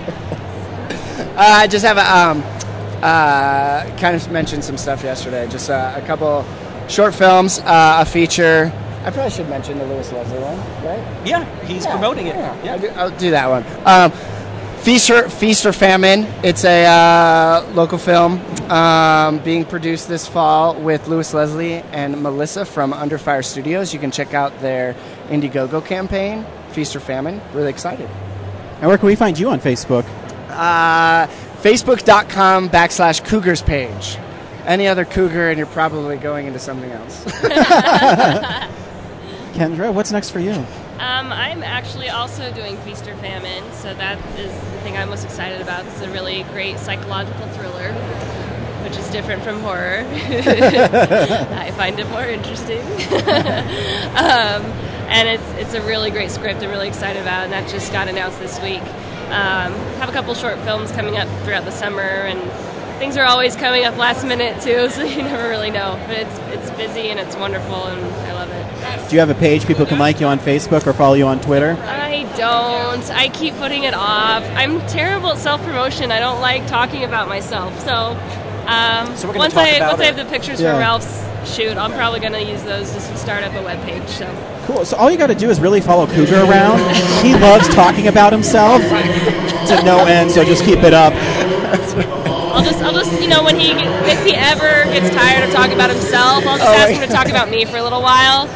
Uh, 1.34 1.38
I 1.38 1.66
just 1.66 1.84
have 1.84 1.98
a 1.98 2.16
um, 2.16 2.53
uh, 3.04 3.98
kind 3.98 4.16
of 4.16 4.32
mentioned 4.32 4.64
some 4.64 4.78
stuff 4.78 5.04
yesterday. 5.04 5.48
Just 5.50 5.70
uh, 5.70 5.94
a 5.96 6.02
couple 6.08 6.46
short 6.88 7.14
films, 7.14 7.60
uh, 7.60 7.98
a 8.00 8.06
feature. 8.06 8.72
I 9.04 9.12
probably 9.12 9.32
should 9.32 9.50
mention 9.50 9.78
the 9.78 9.86
Lewis 9.86 10.12
Leslie 10.14 10.40
one, 10.40 10.58
right? 10.86 11.28
Yeah, 11.28 11.44
he's 11.66 11.86
promoting 11.86 12.28
it. 12.28 12.36
I'll, 12.38 12.66
Yeah. 12.66 12.78
do, 12.78 12.88
I'll 12.90 13.12
do 13.18 13.32
that 13.32 13.50
one. 13.50 13.66
Um, 13.86 14.12
Feast 14.84 15.10
or, 15.10 15.30
Feast 15.30 15.66
or 15.66 15.72
Famine. 15.72 16.26
It's 16.44 16.66
a 16.66 16.86
uh, 16.86 17.72
local 17.74 17.98
film 17.98 18.40
um, 18.70 19.40
being 19.40 19.64
produced 19.64 20.10
this 20.10 20.28
fall 20.28 20.76
with 20.76 21.08
Lewis 21.08 21.34
Leslie 21.34 21.76
and 21.94 22.22
Melissa 22.22 22.66
from 22.66 22.92
Under 22.92 23.18
Fire 23.18 23.42
Studios. 23.44 23.94
You 23.94 24.00
can 24.00 24.12
check 24.12 24.34
out 24.34 24.58
their 24.60 24.94
Indiegogo 25.30 25.86
campaign, 25.86 26.46
Feast 26.72 26.96
or 26.98 27.00
Famine. 27.00 27.40
Really 27.54 27.70
excited. 27.70 28.10
And 28.80 28.88
where 28.90 28.98
can 28.98 29.08
we 29.08 29.16
find 29.16 29.40
you 29.40 29.50
on 29.52 29.62
Facebook? 29.62 30.06
Uh, 30.50 31.28
Facebook.com 31.64 32.70
backslash 32.70 33.24
Cougars 33.24 33.62
page. 33.62 34.18
Any 34.66 34.90
other 34.90 35.06
cougar, 35.06 35.48
and 35.48 35.58
you're 35.58 35.66
probably 35.68 36.18
going 36.18 36.46
into 36.46 36.60
something 36.60 36.92
else. 36.92 37.24
Kendra, 39.54 39.94
what's 39.94 40.12
next 40.12 40.32
for 40.32 40.42
you? 40.42 40.52
Um, 40.52 41.32
I'm 41.32 41.64
actually 41.64 42.10
also 42.10 42.52
doing 42.54 42.76
Feast 42.80 43.08
or 43.08 43.16
Famine, 43.16 43.64
so 43.72 43.94
that 43.94 44.20
is 44.38 44.52
the 44.52 44.80
thing 44.82 44.98
I'm 44.98 45.08
most 45.08 45.24
excited 45.24 45.62
about. 45.62 45.86
It's 45.86 46.02
a 46.02 46.10
really 46.12 46.44
great 46.52 46.80
psychological 46.80 47.48
thriller, 47.48 47.94
which 48.84 48.98
is 48.98 49.10
different 49.10 49.42
from 49.42 49.62
horror. 49.62 50.06
I 50.12 51.72
find 51.78 51.98
it 51.98 52.10
more 52.10 52.26
interesting. 52.26 52.82
um, 54.18 54.64
and 55.08 55.30
it's 55.30 55.50
it's 55.54 55.74
a 55.76 55.82
really 55.84 56.12
great 56.12 56.30
script 56.30 56.62
I'm 56.62 56.72
really 56.72 56.90
excited 56.90 57.22
about, 57.22 57.46
and 57.46 57.54
that 57.54 57.70
just 57.70 57.94
got 57.94 58.10
announced 58.10 58.40
this 58.40 58.62
week. 58.62 58.84
Um, 59.28 59.74
have 60.00 60.10
a 60.10 60.12
couple 60.12 60.34
short 60.36 60.60
films 60.60 60.92
coming 60.92 61.18
up 61.18 61.28
throughout 61.44 61.66
the 61.66 61.72
summer, 61.72 62.02
and 62.02 62.40
things 63.00 63.18
are 63.18 63.26
always 63.26 63.56
coming 63.56 63.84
up 63.86 63.98
last 63.98 64.24
minute 64.26 64.62
too, 64.62 64.90
so 64.92 65.04
you 65.04 65.24
never 65.24 65.50
really 65.50 65.72
know. 65.72 66.00
But 66.08 66.18
it's 66.20 66.38
it's 66.70 66.72
busy 66.78 67.10
and 67.10 67.20
it's 67.20 67.36
wonderful, 67.36 67.86
and 67.88 68.00
I 68.28 68.34
love 68.34 68.50
it. 68.50 69.10
Do 69.10 69.16
you 69.16 69.20
have 69.20 69.30
a 69.30 69.36
page 69.36 69.66
people 69.66 69.86
can 69.86 69.98
like 70.00 70.20
you 70.20 70.28
on 70.28 70.40
Facebook 70.40 70.86
or 70.88 70.94
follow 70.94 71.14
you 71.16 71.26
on 71.28 71.40
Twitter? 71.42 71.78
I 71.82 72.24
don't. 72.38 73.10
I 73.12 73.30
keep 73.30 73.56
putting 73.56 73.84
it 73.84 73.94
off. 73.94 74.44
I'm 74.56 74.80
terrible 74.88 75.30
at 75.30 75.38
self 75.38 75.62
promotion. 75.64 76.12
I 76.12 76.20
don't 76.20 76.42
like 76.42 76.68
talking 76.68 77.04
about 77.04 77.28
myself. 77.28 77.78
So, 77.82 78.18
um, 78.68 79.16
So 79.16 79.28
we're 79.30 79.36
once 79.38 79.54
talk 79.54 79.64
I 79.64 79.70
about 79.76 79.94
once 79.94 80.02
I 80.02 80.06
have 80.06 80.16
the 80.18 80.26
pictures 80.26 80.60
Yeah. 80.62 80.72
from 80.74 80.80
Ralph's 80.80 81.24
shoot, 81.46 81.78
I'm 81.78 81.92
probably 81.92 82.20
going 82.20 82.34
to 82.34 82.44
use 82.44 82.64
those 82.64 82.94
just 82.94 83.10
to 83.12 83.18
start 83.18 83.44
up 83.44 83.54
a 83.54 83.62
web 83.62 83.84
page. 83.86 84.08
So, 84.08 84.28
Cool. 84.66 84.86
So 84.86 84.96
all 84.96 85.12
you 85.12 85.18
got 85.18 85.28
to 85.28 85.36
do 85.36 85.50
is 85.50 85.60
really 85.60 85.82
follow 85.82 86.08
Cougar 86.08 86.44
around. 86.46 86.80
He 87.24 87.34
loves 87.34 87.68
talking 87.76 88.08
about 88.08 88.32
himself 88.32 88.82
to 88.82 89.82
no 89.84 90.06
end. 90.06 90.32
So 90.32 90.46
just 90.46 90.64
keep 90.64 90.80
it 90.80 90.94
up. 90.94 91.14
I'll 92.54 92.64
just 92.64 92.82
I'll 92.84 92.94
just 92.94 93.22
you 93.22 93.28
know, 93.28 93.44
when 93.44 93.60
he 93.60 93.72
if 93.72 94.24
he 94.24 94.36
ever 94.36 94.86
gets 94.86 95.10
tired 95.14 95.44
of 95.44 95.54
talking 95.54 95.74
about 95.74 95.90
himself, 95.90 96.46
I'll 96.46 96.58
just 96.58 96.70
oh, 96.70 96.74
ask 96.74 96.94
him 96.94 97.02
to 97.02 97.14
talk 97.14 97.28
about 97.28 97.50
me 97.50 97.66
for 97.66 97.78
a 97.78 97.84
little 97.84 98.02
while 98.02 98.48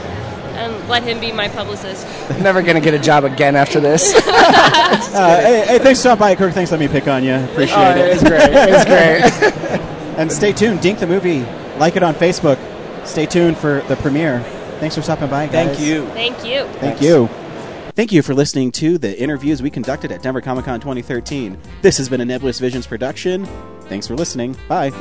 and 0.57 0.87
let 0.87 1.03
him 1.03 1.19
be 1.19 1.31
my 1.31 1.47
publicist. 1.49 2.07
Never 2.39 2.61
gonna 2.61 2.79
get 2.79 2.93
a 2.93 2.99
job 2.99 3.25
again 3.25 3.55
after 3.55 3.79
this. 3.79 4.13
uh, 4.27 5.41
hey, 5.41 5.65
hey, 5.67 5.79
thanks 5.79 5.99
for 5.99 6.03
stopping 6.09 6.19
by, 6.19 6.35
Kirk. 6.35 6.53
Thanks 6.53 6.69
for 6.69 6.77
letting 6.77 6.93
me 6.93 6.99
pick 6.99 7.07
on 7.07 7.23
you. 7.23 7.35
Appreciate 7.35 7.75
oh, 7.75 7.95
it. 7.95 8.13
It's 8.13 8.23
great. 8.23 8.49
It's 8.53 8.85
great. 8.85 9.81
and 10.17 10.31
stay 10.31 10.53
tuned. 10.53 10.81
Dink 10.81 10.99
the 10.99 11.07
movie. 11.07 11.45
Like 11.77 11.95
it 11.95 12.03
on 12.03 12.15
Facebook. 12.15 12.57
Stay 13.07 13.25
tuned 13.25 13.57
for 13.57 13.81
the 13.87 13.95
premiere. 13.95 14.41
Thanks 14.79 14.95
for 14.95 15.01
stopping 15.01 15.29
by, 15.29 15.47
guys. 15.47 15.75
Thank 15.75 15.79
you. 15.79 16.05
Thank 16.09 16.45
you. 16.45 16.65
Thank 16.65 16.79
Thanks. 16.79 17.01
you. 17.01 17.27
Thank 17.97 18.11
you 18.11 18.21
for 18.21 18.35
listening 18.35 18.71
to 18.73 18.99
the 18.99 19.19
interviews 19.19 19.63
we 19.63 19.71
conducted 19.71 20.11
at 20.11 20.21
Denver 20.21 20.41
Comic 20.41 20.65
Con 20.65 20.79
2013. 20.79 21.57
This 21.81 21.97
has 21.97 22.09
been 22.09 22.21
a 22.21 22.25
Nebulous 22.25 22.59
Visions 22.59 22.85
production. 22.85 23.45
Thanks 23.85 24.05
for 24.05 24.15
listening. 24.15 24.55
Bye. 24.67 24.91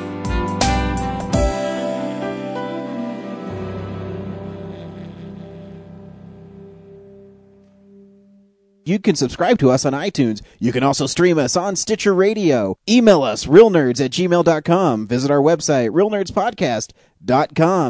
You 8.87 9.01
can 9.01 9.17
subscribe 9.17 9.59
to 9.59 9.71
us 9.73 9.85
on 9.85 9.93
iTunes. 9.95 10.43
You 10.61 10.73
can 10.73 10.85
also 10.85 11.07
stream 11.07 11.39
us 11.39 11.57
on 11.57 11.75
Stitcher 11.75 12.15
Radio. 12.15 12.79
Email 12.89 13.25
us, 13.25 13.45
reelnerds 13.45 14.03
at 14.03 14.13
gmail.com. 14.13 15.09
Visit 15.09 15.31
our 15.31 15.41
website, 15.41 15.91
reelnerdspodcast.com. 15.91 17.03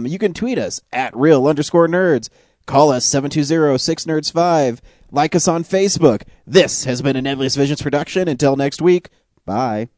You 0.06 0.18
can 0.18 0.34
tweet 0.34 0.58
us 0.58 0.80
at 0.92 1.16
real 1.16 1.46
underscore 1.46 1.88
nerds. 1.88 2.28
Call 2.66 2.90
us 2.90 3.08
720-6nerds5. 3.08 4.80
Like 5.12 5.34
us 5.34 5.46
on 5.46 5.62
Facebook. 5.62 6.22
This 6.46 6.84
has 6.84 7.00
been 7.00 7.16
a 7.16 7.22
Nebulous 7.22 7.54
Visions 7.54 7.80
production. 7.80 8.28
Until 8.28 8.56
next 8.56 8.82
week, 8.82 9.10
bye. 9.44 9.88